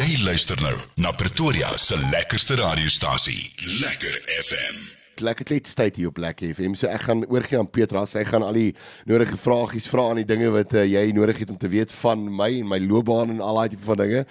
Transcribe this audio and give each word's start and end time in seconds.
Jy 0.00 0.14
luister 0.24 0.56
nou 0.64 0.72
na 1.02 1.10
Pretoria 1.12 1.68
se 1.76 1.96
lekkerste 2.12 2.56
radiostasie, 2.56 3.50
Lekker 3.82 4.14
FM. 4.40 4.78
lekker 5.20 5.44
kletstyd 5.44 5.98
hier 6.00 6.08
op 6.08 6.16
Lekker 6.16 6.54
FM. 6.54 6.72
So 6.80 6.88
ek 6.88 7.02
gaan 7.04 7.26
oorgie 7.28 7.58
aan 7.58 7.68
Petras. 7.68 8.14
Hy 8.16 8.22
gaan 8.24 8.40
al 8.46 8.56
die 8.56 8.70
nodige 9.04 9.36
vragies 9.36 9.84
vra 9.92 10.06
aan 10.08 10.22
die 10.22 10.24
dinge 10.24 10.48
wat 10.54 10.72
uh, 10.72 10.86
jy 10.88 11.02
nodig 11.12 11.42
het 11.42 11.52
om 11.52 11.58
te 11.60 11.68
weet 11.68 11.92
van 12.00 12.22
my 12.38 12.48
en 12.62 12.70
my 12.70 12.78
loopbaan 12.80 13.34
en 13.34 13.42
al 13.44 13.60
daai 13.60 13.74
tipe 13.74 13.84
van 13.84 14.00
dinge. 14.00 14.22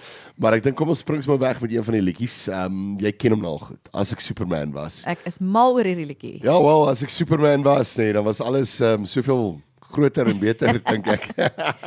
Maar 0.42 0.58
ek 0.58 0.64
dink 0.66 0.80
kom 0.80 0.90
ons 0.90 1.04
spring 1.04 1.22
sommer 1.22 1.38
weg 1.44 1.62
met 1.62 1.76
een 1.76 1.86
van 1.86 2.00
die 2.00 2.02
liedjies. 2.08 2.40
Ehm 2.50 2.66
um, 2.74 2.92
jy 2.98 3.14
ken 3.14 3.36
hom 3.36 3.46
nou 3.46 3.54
al 3.54 3.62
goed. 3.68 3.94
As 3.94 4.10
ek 4.16 4.24
Superman 4.26 4.74
was. 4.74 5.04
Ek 5.06 5.22
is 5.30 5.38
mal 5.38 5.78
oor 5.78 5.86
hierdie 5.86 6.08
liedjie. 6.10 6.38
Ja, 6.42 6.58
wel, 6.58 6.88
as 6.90 7.06
ek 7.06 7.14
Superman 7.14 7.62
was, 7.62 7.94
nee, 8.00 8.10
dan 8.18 8.26
was 8.26 8.42
alles 8.42 8.80
ehm 8.82 9.04
um, 9.04 9.06
soveel 9.06 9.60
groter 9.90 10.30
en 10.30 10.38
beter 10.38 10.80
dink 10.90 11.06
ek. 11.06 11.26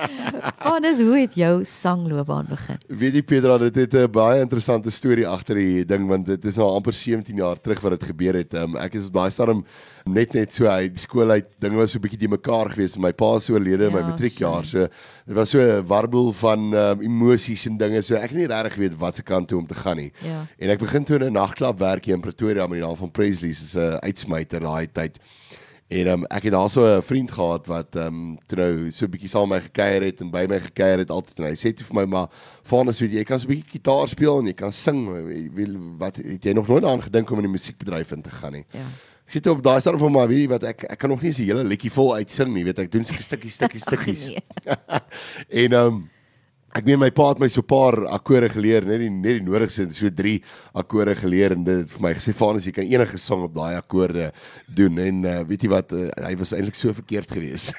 Hannes, 0.67 0.99
hoe 0.99 1.17
het 1.17 1.35
jou 1.35 1.63
sangloopbaan 1.67 2.47
begin? 2.51 2.77
Weet 2.87 3.17
jy 3.19 3.23
Pedra, 3.23 3.57
dit 3.57 3.75
het 3.75 3.93
'n 3.93 4.11
baie 4.11 4.41
interessante 4.41 4.91
storie 4.91 5.27
agter 5.27 5.55
die 5.55 5.85
ding 5.85 6.07
want 6.07 6.25
dit 6.25 6.45
is 6.45 6.57
nou 6.57 6.69
amper 6.75 6.93
17 6.93 7.35
jaar 7.35 7.59
terug 7.59 7.81
wat 7.81 7.99
dit 7.99 8.09
gebeur 8.11 8.33
het. 8.33 8.53
Um, 8.53 8.77
ek 8.77 8.95
is 8.95 9.09
baie 9.09 9.31
storm 9.31 9.65
net 10.05 10.33
net 10.33 10.51
so 10.51 10.67
uit 10.67 10.99
skool 10.99 11.31
uit 11.31 11.47
dinge 11.59 11.77
was 11.79 11.91
so 11.91 11.97
'n 11.97 12.03
bietjie 12.03 12.19
die 12.19 12.27
mekaar 12.27 12.69
gewees. 12.69 12.97
My 12.97 13.11
pa 13.11 13.35
is 13.35 13.49
oorlede 13.49 13.87
in 13.87 13.93
my 13.93 13.99
Ja, 13.99 14.07
matriekjaar. 14.07 14.65
So 14.65 14.87
dit 15.27 15.35
was 15.35 15.49
so 15.49 15.59
'n 15.59 15.85
warbel 15.87 16.33
van 16.33 16.73
um, 16.73 17.01
emosies 17.01 17.65
en 17.67 17.77
dinge. 17.77 18.01
So 18.01 18.15
ek 18.15 18.31
het 18.31 18.37
nie 18.37 18.47
regtig 18.47 18.75
weet 18.75 18.97
wat 18.99 19.15
se 19.15 19.23
kant 19.23 19.47
toe 19.47 19.59
om 19.59 19.67
te 19.67 19.75
gaan 19.75 19.97
nie. 19.97 20.11
Ja. 20.21 20.47
En 20.57 20.69
ek 20.69 20.79
begin 20.79 21.03
toe 21.03 21.19
in 21.19 21.25
'n 21.25 21.33
nagklub 21.33 21.79
werk 21.79 22.05
hier 22.05 22.15
in 22.15 22.21
Pretoria 22.21 22.67
met 22.67 22.79
die 22.79 22.85
naam 22.85 22.95
van 22.95 23.11
Presley's. 23.11 23.75
'n 23.75 23.99
uitsmyter 24.01 24.59
daai 24.59 24.87
tyd. 24.91 25.19
En 25.93 26.07
um, 26.09 26.23
ek 26.33 26.47
het 26.47 26.53
daarso 26.55 26.81
'n 26.85 27.01
vriend 27.01 27.31
gehad 27.31 27.67
wat 27.67 27.95
ehm 27.95 28.07
um, 28.07 28.37
toe 28.47 28.57
nou 28.57 28.91
so 28.91 29.05
'n 29.05 29.09
bietjie 29.09 29.29
saam 29.29 29.49
met 29.49 29.61
my 29.61 29.65
gekuier 29.69 30.01
het 30.01 30.21
en 30.21 30.31
by 30.31 30.45
my 30.49 30.59
gekuier 30.59 30.97
het 30.97 31.09
altyd 31.09 31.39
en 31.39 31.45
hy 31.45 31.55
sê 31.55 31.73
toe 31.73 31.85
vir 31.85 31.95
my 31.95 32.05
maar 32.05 32.29
Vanus 32.63 32.99
weet 32.99 33.11
jy 33.11 33.23
kan 33.23 33.39
so 33.39 33.45
'n 33.45 33.53
bietjie 33.53 33.71
gitaar 33.77 34.07
speel 34.09 34.39
en 34.39 34.45
jy 34.45 34.53
kan 34.53 34.71
sing 34.71 35.07
wil 35.53 35.73
wat 35.97 36.15
het 36.15 36.43
jy 36.43 36.53
nog 36.53 36.67
nooit 36.67 36.83
aan 36.83 37.01
gedink 37.01 37.29
om 37.29 37.37
in 37.37 37.45
die 37.45 37.57
musiekbedryf 37.57 38.11
in 38.11 38.21
te 38.21 38.29
gaan 38.29 38.51
nie. 38.51 38.65
Ja. 38.71 38.87
Ek 39.25 39.31
sit 39.31 39.47
op 39.47 39.63
daai 39.63 39.79
stadium 39.79 39.99
van 39.99 40.11
maar 40.11 40.27
weet 40.27 40.41
jy 40.41 40.47
wat 40.47 40.63
ek 40.63 40.83
ek 40.83 40.97
kan 40.97 41.09
nog 41.09 41.21
nie 41.21 41.27
eens 41.29 41.39
'n 41.39 41.45
hele 41.45 41.63
liedjie 41.63 41.91
vol 41.91 42.15
uitsing 42.15 42.53
nie 42.53 42.63
weet 42.63 42.79
ek 42.79 42.91
doen 42.91 43.03
seker 43.03 43.23
stukkies 43.23 43.53
stukkies 43.53 43.83
stukkies. 43.89 44.27
nee. 44.27 44.41
en 45.63 45.73
ehm 45.73 45.87
um, 45.87 46.09
ek 46.73 46.85
meen 46.87 46.99
my 47.01 47.09
pa 47.13 47.29
het 47.31 47.41
my 47.41 47.47
so 47.47 47.61
'n 47.61 47.69
paar 47.69 47.95
akkorde 48.17 48.49
geleer, 48.49 48.85
net 48.85 48.99
die 48.99 49.09
net 49.09 49.39
die 49.39 49.45
nodigste, 49.45 49.87
so 49.93 50.09
3 50.09 50.41
akkorde 50.73 51.15
geleer 51.15 51.53
en 51.53 51.63
dit 51.63 51.77
het 51.83 51.89
vir 51.89 52.01
my 52.01 52.13
gesê 52.13 52.33
Vanus 52.33 52.65
jy 52.65 52.73
kan 52.73 52.85
enige 52.85 53.17
song 53.17 53.43
op 53.43 53.53
daai 53.53 53.77
akkorde 53.77 54.31
doen 54.67 54.97
en 54.97 55.25
uh, 55.25 55.43
weet 55.43 55.63
jy 55.63 55.69
wat 55.69 55.93
uh, 55.93 56.09
hy 56.25 56.35
was 56.35 56.53
eintlik 56.53 56.75
so 56.75 56.93
verkeerd 56.93 57.29
geweest. 57.29 57.73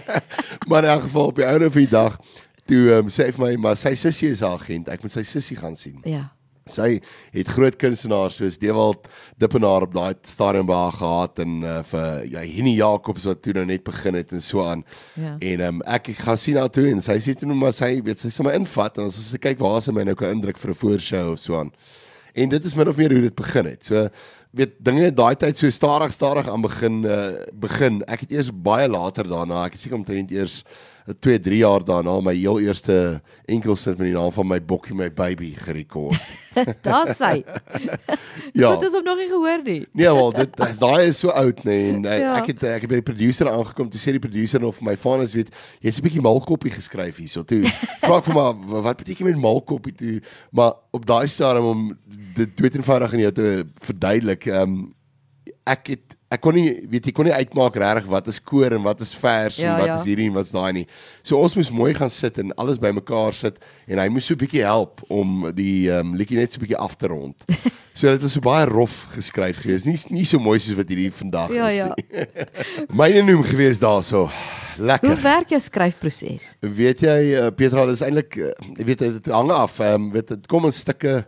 maar 0.68 0.84
in 0.84 0.90
elk 0.90 1.02
geval 1.08 1.26
op 1.26 1.36
die 1.36 1.46
ouene 1.46 1.70
van 1.70 1.82
die 1.82 1.90
dag 1.90 2.20
toe 2.66 2.98
um, 2.98 3.08
sê 3.08 3.26
hy 3.26 3.32
vir 3.32 3.44
my 3.46 3.56
maar 3.56 3.76
sy 3.76 3.94
sussie 3.94 4.30
is 4.30 4.42
'n 4.42 4.52
agent, 4.52 4.88
ek 4.88 5.02
moet 5.02 5.12
sy 5.12 5.22
sussie 5.24 5.56
gaan 5.56 5.76
sien. 5.76 6.00
Ja. 6.04 6.35
Sy 6.74 6.96
het 7.30 7.50
groot 7.54 7.76
kunstenaars 7.78 8.40
soos 8.40 8.56
Dewald 8.58 9.06
Dippenaar 9.38 9.84
op 9.86 9.92
daai 9.94 10.14
stadium 10.26 10.66
by 10.66 10.78
haar 10.80 10.96
gehad 10.98 11.42
en 11.44 11.60
uh, 11.62 11.76
vir 11.92 12.24
ja 12.32 12.42
Henny 12.42 12.72
Jacobs 12.74 13.26
wat 13.28 13.42
toe 13.44 13.54
nou 13.54 13.64
net 13.68 13.84
begin 13.86 14.18
het 14.18 14.32
en 14.34 14.42
so 14.42 14.64
aan. 14.66 14.82
Ja. 15.14 15.36
En 15.38 15.62
um, 15.68 15.84
ek 15.86 16.10
ek 16.10 16.24
gaan 16.26 16.40
sien 16.42 16.58
haar 16.58 16.72
toe 16.74 16.88
en 16.90 17.02
sy 17.04 17.20
sê 17.22 17.36
toe 17.38 17.46
nou 17.46 17.58
maar 17.60 17.76
sy 17.76 18.00
weet 18.02 18.24
sy 18.24 18.32
sommer 18.34 18.58
invat 18.58 18.98
en 18.98 19.06
as 19.12 19.20
sy 19.30 19.38
kyk 19.38 19.62
waar 19.62 19.78
sy 19.84 19.94
my 19.94 20.08
nou 20.08 20.16
kan 20.18 20.34
indruk 20.34 20.58
vir 20.58 20.74
'n 20.74 20.80
voorshow 20.82 21.32
of 21.36 21.38
so 21.38 21.60
aan. 21.60 21.70
En 22.34 22.48
dit 22.48 22.64
is 22.64 22.74
min 22.74 22.88
of 22.88 22.96
meer 22.96 23.14
hoe 23.14 23.22
dit 23.28 23.36
begin 23.36 23.70
het. 23.70 23.84
So 23.84 24.08
weet 24.50 24.74
dinge 24.82 25.06
het 25.06 25.16
daai 25.16 25.36
tyd 25.36 25.58
so 25.58 25.70
stadig 25.70 26.12
stadig 26.12 26.48
aan 26.48 26.66
begin 26.66 27.04
uh, 27.04 27.46
begin. 27.52 28.02
Ek 28.08 28.26
het 28.26 28.32
eers 28.32 28.50
baie 28.50 28.88
later 28.88 29.28
daarna, 29.28 29.64
ek 29.66 29.78
het 29.78 29.80
seker 29.80 30.00
omtrent 30.00 30.34
eers 30.34 30.64
2, 31.20 31.40
3 31.40 31.56
jaar 31.56 31.84
daarna 31.84 32.20
my 32.20 32.34
heel 32.34 32.58
eerste 32.60 33.20
enkelsit 33.46 33.98
met 33.98 34.06
die 34.08 34.14
naam 34.16 34.32
van 34.32 34.46
my 34.46 34.58
bokkie 34.62 34.94
my 34.94 35.06
baby 35.12 35.52
gerekord. 35.54 36.18
Daar's 36.82 37.16
sy. 37.16 37.42
Ja. 38.56 38.70
Wat 38.72 38.84
ons 38.86 38.94
hom 38.96 39.04
nog 39.04 39.18
nie 39.18 39.26
gehoor 39.28 39.60
nie. 39.64 39.86
Nee, 39.92 40.06
wel, 40.08 40.30
dit 40.32 40.54
daai 40.80 41.06
is 41.10 41.18
so 41.20 41.28
oud 41.28 41.58
nê 41.64 41.74
nee, 41.76 41.92
en 41.92 42.04
uh, 42.06 42.18
Ja. 42.18 42.36
ek 42.40 42.46
het 42.46 42.62
ek 42.64 42.80
het 42.86 42.88
by 42.90 43.00
die 43.02 43.04
producer 43.04 43.50
aangekom 43.50 43.90
toe 43.92 44.00
sê 44.00 44.14
die 44.16 44.22
producer 44.22 44.64
of 44.64 44.80
my 44.80 44.94
vanus 44.96 45.34
weet 45.36 45.50
jy 45.82 45.90
het 45.90 45.98
'n 46.00 46.06
bietjie 46.06 46.22
malkoppie 46.24 46.70
geskryf 46.72 47.16
hierso 47.20 47.42
toe. 47.44 47.62
Vra 48.00 48.16
ek 48.18 48.24
vir 48.24 48.34
"Wa- 48.34 48.80
wat 48.88 48.96
beteken 48.96 49.26
met 49.26 49.36
malkoppie 49.36 49.92
toe? 49.92 50.20
Maar 50.52 50.72
op 50.92 51.04
daai 51.06 51.26
stadium 51.28 51.64
om 51.64 51.98
dit 52.34 52.56
dood 52.56 52.74
eenvoudig 52.74 53.12
aan 53.12 53.20
jou 53.20 53.32
te 53.32 53.64
verduidelik, 53.80 54.46
ehm 54.46 54.62
um, 54.62 54.94
ek 55.66 55.90
het 55.94 56.16
ek 56.34 56.42
kon 56.42 56.56
nie 56.58 56.72
weet 56.90 57.06
jy 57.06 57.12
kon 57.14 57.28
nie 57.28 57.34
uitmaak 57.34 57.76
regtig 57.78 58.08
wat 58.10 58.28
is 58.30 58.40
koor 58.42 58.74
en 58.74 58.82
wat 58.82 59.00
is 59.04 59.12
vers 59.14 59.60
Ja, 59.60 59.74
en 59.74 59.82
wat 59.82 59.90
ja. 59.92 59.96
is 60.00 60.08
hierdie 60.10 60.26
en 60.30 60.34
wat's 60.34 60.50
daai 60.54 60.72
nie. 60.80 60.86
So 61.22 61.38
ons 61.38 61.54
moes 61.58 61.70
mooi 61.70 61.92
gaan 61.94 62.10
sit 62.10 62.38
en 62.42 62.54
alles 62.58 62.80
bymekaar 62.82 63.34
sit 63.36 63.60
en 63.86 64.02
hy 64.02 64.08
moes 64.10 64.26
so 64.26 64.34
'n 64.34 64.42
bietjie 64.42 64.64
help 64.66 65.02
om 65.08 65.50
die 65.54 65.88
ehm 65.90 66.12
um, 66.12 66.14
liedjie 66.18 66.38
net 66.38 66.52
so 66.52 66.58
'n 66.58 66.66
bietjie 66.66 66.78
af 66.78 66.96
te 66.96 67.06
rond. 67.12 67.36
So 67.96 68.10
dit 68.12 68.20
was 68.20 68.34
so 68.36 68.40
baie 68.44 68.66
rof 68.68 69.06
geskryf 69.14 69.62
gewees. 69.62 69.86
Nie 69.88 69.96
nie 70.12 70.26
so 70.28 70.36
mooi 70.38 70.58
soos 70.60 70.76
wat 70.76 70.90
hierdie 70.92 71.08
vandag 71.08 71.48
Ja, 71.54 71.70
is 71.70 71.76
ja. 71.78 71.94
Myne 72.98 73.22
noem 73.24 73.42
gewees 73.42 73.78
daarso. 73.80 74.28
Lekker. 74.76 75.14
Hoe 75.14 75.22
werk 75.22 75.48
jou 75.48 75.60
skryfproses? 75.64 76.50
Weet 76.60 77.00
jy 77.00 77.16
uh, 77.38 77.46
Petra, 77.56 77.86
dis 77.88 78.02
eintlik 78.04 78.36
uh, 78.36 78.52
jy 78.76 78.84
weet 78.84 78.98
dit 78.98 79.30
hang 79.32 79.48
af. 79.50 79.80
Ehm 79.80 79.94
um, 79.94 80.10
weet 80.12 80.28
dit 80.34 80.46
kom 80.46 80.68
in 80.68 80.76
stukke 80.76 81.22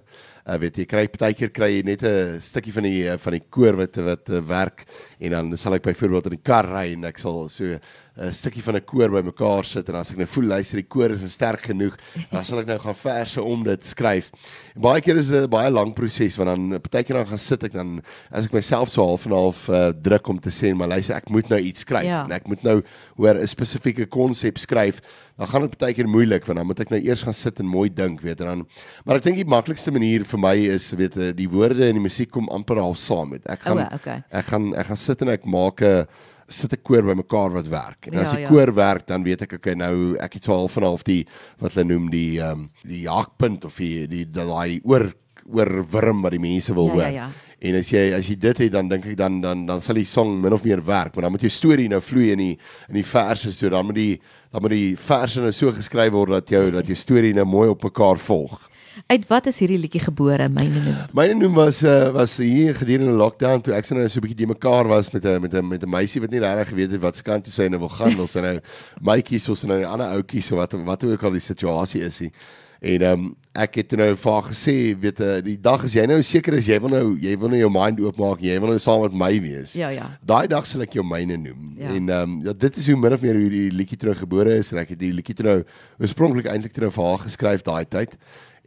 uh, 0.49 0.57
weet 0.61 0.81
jy 0.81 0.87
kry 0.89 1.05
partykeer 1.13 1.53
kry 1.53 1.69
jy 1.77 1.83
net 1.85 2.03
'n 2.03 2.41
stukkie 2.41 2.73
van 2.73 2.89
die 2.89 3.05
van 3.21 3.37
die 3.37 3.45
koor 3.51 3.77
wat 3.77 3.97
wat 3.97 4.29
werk. 4.49 4.87
En 5.21 5.31
dan 5.31 5.57
sal 5.57 5.75
ek 5.75 5.83
byvoorbeeld 5.83 6.27
in 6.27 6.37
die 6.39 6.45
kar 6.45 6.67
ry 6.67 6.93
en 6.93 7.05
ek 7.05 7.19
sal 7.19 7.49
so 7.49 7.79
'n 8.19 8.33
stukkie 8.33 8.63
van 8.63 8.77
'n 8.77 8.85
koor 8.85 9.09
bymekaar 9.11 9.65
sit 9.65 9.89
en 9.89 9.95
as 9.95 10.11
ek 10.11 10.19
nou 10.19 10.27
voel 10.27 10.45
luister 10.45 10.77
die 10.77 10.89
koor 10.89 11.11
is 11.11 11.21
nou 11.21 11.29
sterk 11.29 11.61
genoeg, 11.63 11.97
dan 12.31 12.45
sal 12.45 12.59
ek 12.59 12.67
nou 12.67 12.79
gaan 12.79 12.95
verse 12.95 13.43
om 13.43 13.63
dit 13.65 13.85
skryf. 13.87 14.31
En 14.75 14.81
baie 14.83 15.01
keer 15.01 15.17
is 15.17 15.29
dit 15.29 15.43
'n 15.43 15.49
baie 15.51 15.71
lang 15.71 15.95
proses 15.95 16.37
want 16.37 16.49
dan 16.51 16.81
partykeer 16.81 17.15
dan 17.17 17.27
gaan 17.27 17.39
sit 17.39 17.63
ek 17.65 17.73
dan 17.73 18.03
as 18.31 18.47
ek 18.47 18.53
myself 18.53 18.89
so 18.91 19.05
half 19.05 19.27
en 19.27 19.33
half 19.33 19.69
uh, 19.69 19.93
druk 19.93 20.29
om 20.29 20.39
te 20.39 20.51
sê 20.51 20.75
maar 20.75 20.89
luister 20.89 21.15
ek 21.17 21.31
moet 21.31 21.49
nou 21.49 21.61
iets 21.61 21.81
skryf 21.81 22.05
Ja. 22.05 22.25
en 22.25 22.33
ek 22.33 22.47
moet 22.49 22.63
nou 22.65 22.83
hoor 23.17 23.35
'n 23.39 23.47
spesifieke 23.47 24.07
konsep 24.07 24.59
skryf, 24.59 25.01
dan 25.39 25.47
gaan 25.47 25.63
dit 25.63 25.79
baie 25.79 25.95
keer 25.95 26.09
moeilik 26.09 26.45
want 26.47 26.59
dan 26.59 26.67
moet 26.67 26.81
ek 26.81 26.91
nou 26.91 27.01
eers 27.01 27.23
gaan 27.23 27.33
sit 27.35 27.61
en 27.61 27.67
mooi 27.67 27.89
dink, 27.89 28.21
weet 28.21 28.39
jy 28.41 28.45
dan. 28.47 28.67
Maar 29.05 29.17
ek 29.17 29.23
dink 29.23 29.37
die 29.37 29.45
maklikste 29.45 29.93
manier 29.93 30.25
vir 30.25 30.39
my 30.39 30.55
is 30.57 30.93
weet 30.93 31.37
die 31.37 31.49
woorde 31.49 31.87
en 31.89 31.95
die 31.95 32.03
musiek 32.03 32.31
kom 32.31 32.49
amper 32.49 32.77
half 32.77 32.97
saam 32.99 33.31
met. 33.31 33.47
Ek 33.49 33.61
gaan 33.61 33.79
O, 33.79 33.95
okay. 33.95 34.23
ek 34.33 34.45
gaan 34.47 34.75
ek 34.75 34.87
gaan 34.87 34.97
sit 34.97 35.23
en 35.23 35.29
ek 35.29 35.45
maak 35.47 35.81
'n 35.83 36.07
sit 36.49 36.73
'n 36.73 36.83
koor 36.83 37.03
bymekaar 37.03 37.51
wat 37.53 37.69
werk. 37.69 38.07
En 38.07 38.19
as 38.19 38.31
Ja, 38.31 38.37
die 38.37 38.43
ja. 38.45 38.49
koor 38.49 38.75
werk, 38.75 39.07
dan 39.07 39.23
weet 39.23 39.43
ek 39.43 39.53
okay 39.53 39.75
nou 39.75 40.17
ek 40.19 40.33
het 40.35 40.45
so 40.45 40.53
half 40.53 40.77
en 40.77 40.83
half 40.83 41.03
die 41.05 41.27
wat 41.61 41.75
hulle 41.75 41.85
noem 41.87 42.11
die 42.11 42.41
ehm 42.41 42.51
um, 42.53 42.71
die 42.85 43.03
jaagpunt 43.03 43.65
of 43.65 43.77
die 43.77 44.07
die 44.07 44.25
daai 44.25 44.81
oor 44.85 45.13
oor 45.51 45.85
wurm 45.91 46.23
wat 46.23 46.33
die 46.33 46.41
mense 46.41 46.75
wil 46.75 46.87
Ja, 46.87 46.93
hoor. 46.93 47.03
ja, 47.03 47.09
ja. 47.11 47.31
En 47.61 47.75
as 47.75 47.91
jy 47.91 48.13
as 48.15 48.29
jy 48.29 48.37
dit 48.39 48.59
het 48.59 48.73
dan 48.73 48.89
dink 48.89 49.05
ek 49.07 49.17
dan 49.17 49.41
dan 49.41 49.67
dan 49.67 49.81
sal 49.81 49.95
die 49.95 50.05
song 50.05 50.41
min 50.41 50.53
of 50.53 50.63
meer 50.65 50.81
werk, 50.85 51.15
maar 51.15 51.23
dan 51.23 51.33
moet 51.33 51.41
jou 51.41 51.51
storie 51.51 51.89
nou 51.89 52.01
vloei 52.01 52.31
in 52.33 52.39
die 52.39 52.59
in 52.89 52.95
die 52.95 53.03
verse 53.05 53.53
so 53.53 53.69
dan 53.69 53.85
moet 53.87 53.95
die 53.95 54.21
dan 54.53 54.63
moet 54.63 54.71
die 54.71 54.97
verse 54.97 55.41
nou 55.41 55.51
so 55.53 55.73
geskryf 55.73 56.13
word 56.13 56.31
dat 56.31 56.49
jou 56.51 56.71
dat 56.71 56.87
jou 56.87 56.95
storie 56.97 57.35
nou 57.35 57.45
mooi 57.45 57.69
op 57.69 57.83
mekaar 57.83 58.17
volg. 58.19 58.71
Uit 59.07 59.27
wat 59.29 59.47
is 59.47 59.59
hierdie 59.63 59.79
liedjie 59.79 60.03
gebore, 60.03 60.49
myne 60.49 60.83
noem? 60.83 61.01
Myne 61.17 61.35
noem 61.39 61.55
was 61.55 61.83
uh, 61.87 62.11
was 62.15 62.37
hier 62.43 62.75
gedurende 62.75 63.15
lockdown 63.19 63.63
toe 63.63 63.75
ek 63.75 63.87
so 63.87 63.95
nou 63.95 64.09
so 64.09 64.19
'n 64.19 64.27
bietjie 64.27 64.43
die 64.45 64.51
mekaar 64.51 64.89
was 64.89 65.13
met 65.13 65.25
'n 65.25 65.41
met 65.41 65.55
'n 65.55 65.69
met 65.69 65.83
'n 65.83 65.91
meisie 65.91 66.21
wat 66.21 66.31
nie 66.31 66.41
regtig 66.41 66.69
geweet 66.69 66.93
het 66.93 67.01
wat 67.01 67.17
se 67.17 67.23
kant 67.23 67.45
toe 67.45 67.53
sy 67.53 67.69
nou 67.69 67.81
wil 67.81 67.89
gaan 67.89 68.21
of 68.21 68.31
sy 68.31 68.41
nou 68.41 68.61
maatjies 69.01 69.49
of 69.49 69.59
sy 69.59 69.67
nou 69.67 69.81
'n 69.81 69.85
ander 69.85 70.07
ouetjie 70.07 70.43
so 70.43 70.57
wat 70.57 70.73
wat 70.73 71.05
ook 71.05 71.23
al 71.23 71.31
die 71.31 71.41
situasie 71.41 72.03
is 72.03 72.21
nie. 72.21 72.33
En 72.81 73.03
ehm 73.03 73.13
um, 73.13 73.37
ek 73.59 73.75
het 73.75 73.93
nou 73.99 74.13
vir 74.15 74.33
haar 74.33 74.45
gesê, 74.47 74.75
weet 75.03 75.19
jy, 75.19 75.41
die 75.43 75.57
dag 75.59 75.83
as 75.83 75.95
jy 75.97 76.05
nou 76.07 76.21
seker 76.23 76.55
is 76.55 76.69
jy 76.71 76.77
wil 76.79 76.93
nou 76.93 77.17
jy 77.19 77.33
wil 77.35 77.51
nou 77.51 77.59
jou 77.59 77.71
mind 77.75 77.99
oopmaak, 78.05 78.43
jy 78.47 78.55
wil 78.63 78.71
nou 78.71 78.79
saam 78.79 79.01
met 79.03 79.17
my 79.19 79.41
wees. 79.43 79.73
Ja, 79.75 79.89
ja. 79.91 80.13
Daai 80.23 80.47
dag 80.47 80.67
sal 80.67 80.85
ek 80.87 80.95
jou 80.95 81.03
myne 81.03 81.37
noem. 81.37 81.73
Ja. 81.75 81.91
En 81.91 82.09
ehm 82.09 82.23
um, 82.23 82.37
ja, 82.47 82.55
dit 82.55 82.77
is 82.77 82.87
hoe 82.87 82.97
min 82.97 83.17
of 83.17 83.25
meer 83.25 83.35
hoe 83.35 83.51
die 83.51 83.71
liedjie 83.75 83.99
terug 83.99 84.23
gebore 84.23 84.55
is 84.61 84.71
en 84.73 84.79
ek 84.85 84.95
het 84.95 85.01
die 85.01 85.11
liedjie 85.13 85.35
toe 85.35 85.49
nou 85.49 85.57
oorspronklik 85.99 86.47
eintlik 86.47 86.77
toe 86.77 86.87
nou 86.87 86.93
vir 86.95 87.09
haar 87.09 87.25
geskryf 87.27 87.67
daai 87.67 87.85
tyd. 87.85 88.15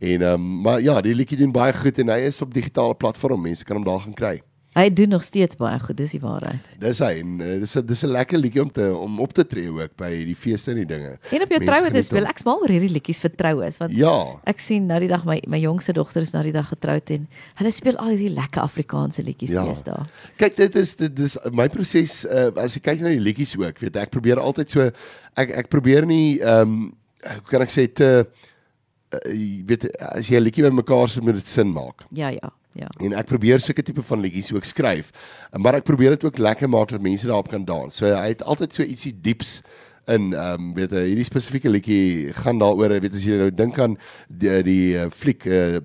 En 0.02 0.22
ehm 0.22 0.34
um, 0.34 0.62
maar 0.66 0.82
ja, 0.82 1.02
die 1.02 1.14
liedjie 1.16 1.38
doen 1.38 1.52
baie 1.54 1.74
goed 1.78 2.00
en 2.02 2.10
hy 2.10 2.24
is 2.32 2.42
op 2.42 2.54
digitale 2.54 2.96
platform. 2.98 3.42
Mense 3.46 3.66
kan 3.68 3.78
hom 3.78 3.86
daar 3.86 4.00
gaan 4.08 4.18
kry. 4.18 4.40
Hy 4.72 4.86
doen 4.96 5.10
nog 5.12 5.24
steeds 5.24 5.58
baie 5.60 5.76
goed, 5.84 5.98
dis 6.00 6.14
die 6.16 6.20
waarheid. 6.24 6.68
Dis 6.80 7.02
hy 7.04 7.10
en 7.20 7.32
uh, 7.44 7.58
dis 7.60 7.74
'n 7.76 7.86
dis 7.86 8.04
'n 8.06 8.12
lekker 8.16 8.40
liedjie 8.40 8.62
om 8.64 8.72
te 8.72 8.86
om 8.96 9.20
op 9.20 9.34
te 9.36 9.44
tree 9.46 9.68
ook 9.70 9.92
by 10.00 10.10
die 10.26 10.36
feeste 10.36 10.72
en 10.72 10.78
die 10.80 10.86
dinge. 10.88 11.18
En 11.32 11.42
op 11.44 11.50
jou 11.52 11.60
troue 11.66 12.04
speel. 12.04 12.22
hom. 12.24 12.30
Ek's 12.32 12.44
mal 12.48 12.62
oor 12.64 12.72
hierdie 12.72 12.90
liedjies 12.90 13.20
vir 13.20 13.36
troues 13.36 13.78
want 13.78 13.92
Ja. 13.92 14.40
ek 14.46 14.60
sien 14.60 14.86
nou 14.88 15.00
die 15.00 15.10
dag 15.10 15.26
my 15.26 15.42
my 15.48 15.60
jongste 15.60 15.94
dogter 15.94 16.22
is 16.22 16.32
nou 16.32 16.44
die 16.44 16.54
dag 16.56 16.68
getroud 16.72 17.10
en 17.12 17.28
hulle 17.56 17.72
speel 17.72 17.98
al 17.98 18.10
hierdie 18.16 18.34
lekker 18.34 18.62
Afrikaanse 18.62 19.22
liedjies 19.24 19.52
Ja. 19.52 19.66
deesdae. 19.66 20.06
Kyk, 20.38 20.56
dit 20.56 20.76
is 20.76 20.96
dit 20.96 21.16
dis 21.16 21.38
my 21.52 21.68
proses 21.68 22.26
uh, 22.26 22.50
as 22.56 22.78
ek 22.78 22.84
kyk 22.84 23.02
na 23.02 23.10
die 23.10 23.20
liedjies 23.20 23.58
ook, 23.58 23.78
weet 23.80 23.96
ek, 23.98 24.04
ek 24.04 24.10
probeer 24.12 24.40
altyd 24.40 24.70
so 24.70 24.90
ek 25.36 25.50
ek 25.52 25.68
probeer 25.70 26.06
nie 26.06 26.40
ehm 26.40 26.62
um, 26.62 26.94
hoe 27.22 27.50
kan 27.52 27.62
ek 27.62 27.70
sê 27.70 27.86
te 27.94 28.26
uh, 28.26 28.48
jy 29.26 29.64
weet 29.68 29.88
as 30.00 30.30
jy 30.30 30.38
'n 30.40 30.44
liedjie 30.44 30.64
bymekaar 30.64 31.10
sit 31.10 31.24
moet 31.24 31.36
dit 31.36 31.48
sin 31.48 31.72
maak. 31.72 32.06
Ja, 32.12 32.30
ja, 32.30 32.52
ja. 32.74 32.88
En 33.00 33.14
ek 33.14 33.28
probeer 33.28 33.60
sulke 33.60 33.84
tipe 33.84 34.04
van 34.04 34.22
liedjies 34.22 34.52
ook 34.54 34.64
skryf. 34.64 35.12
Maar 35.52 35.76
ek 35.76 35.84
probeer 35.84 36.10
dit 36.16 36.24
ook 36.24 36.38
lekker 36.38 36.70
maak 36.70 36.90
dat 36.90 37.02
mense 37.02 37.28
daarop 37.28 37.50
kan 37.50 37.66
dans. 37.66 37.96
So 37.96 38.06
hy 38.06 38.28
het 38.28 38.44
altyd 38.44 38.74
so 38.74 38.84
ietsie 38.84 39.14
dieps 39.22 39.62
in. 40.16 40.32
Ehm 40.34 40.54
um, 40.54 40.74
weet 40.78 40.94
jy, 40.96 41.04
hierdie 41.12 41.28
spesifieke 41.28 41.72
liedjie 41.72 42.34
gaan 42.42 42.60
daaroor, 42.62 42.98
weet 43.04 43.16
as 43.18 43.26
jy 43.26 43.38
nou 43.40 43.52
dink 43.54 43.80
aan 43.82 43.98
die 44.28 44.58
die 44.68 44.96
uh, 45.00 45.10
fliek 45.14 45.46
uh, 45.48 45.80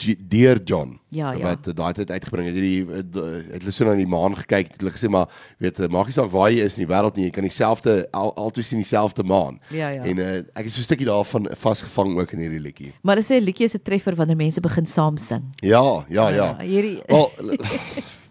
Dear 0.00 0.60
John. 0.64 0.98
Ja, 1.12 1.32
ja. 1.36 1.52
Wat 1.52 1.68
daai 1.76 1.92
tyd 1.96 2.10
uitgebring 2.10 2.48
het. 2.48 2.56
Hierdie 2.56 2.86
het 2.88 3.60
hulle 3.60 3.74
so 3.74 3.84
na 3.86 3.96
die 3.98 4.08
maan 4.08 4.36
gekyk, 4.38 4.72
het 4.74 4.84
hulle 4.84 4.94
gesê 4.94 5.10
maar 5.12 5.28
weet 5.62 5.80
maak 5.92 6.08
nie 6.08 6.16
saak 6.16 6.32
waar 6.32 6.50
jy 6.52 6.64
is 6.64 6.78
in 6.78 6.86
die 6.86 6.90
wêreld 6.92 7.18
nie, 7.18 7.28
jy 7.28 7.34
kan 7.36 7.46
dieselfde 7.46 7.98
al, 8.16 8.32
altyd 8.40 8.68
sien 8.70 8.82
dieselfde 8.82 9.26
maan. 9.28 9.60
Ja, 9.70 9.92
ja. 9.92 10.06
En 10.08 10.22
uh, 10.22 10.30
ek 10.56 10.70
is 10.70 10.78
so 10.78 10.80
'n 10.80 10.88
stukkie 10.88 11.08
daarvan 11.08 11.50
vasgevang 11.52 12.16
ook 12.18 12.32
in 12.32 12.46
hierdie 12.46 12.64
liedjie. 12.64 12.92
Maar 13.02 13.20
hulle 13.20 13.28
sê 13.28 13.42
liedjie 13.44 13.68
is 13.68 13.76
'n 13.76 13.84
treffer 13.84 14.16
wanneer 14.16 14.36
mense 14.36 14.60
begin 14.60 14.86
saam 14.86 15.16
sing. 15.16 15.52
Ja, 15.60 16.04
ja, 16.08 16.28
ja. 16.28 16.56
Hierdie 16.60 17.02
Wel, 17.06 17.30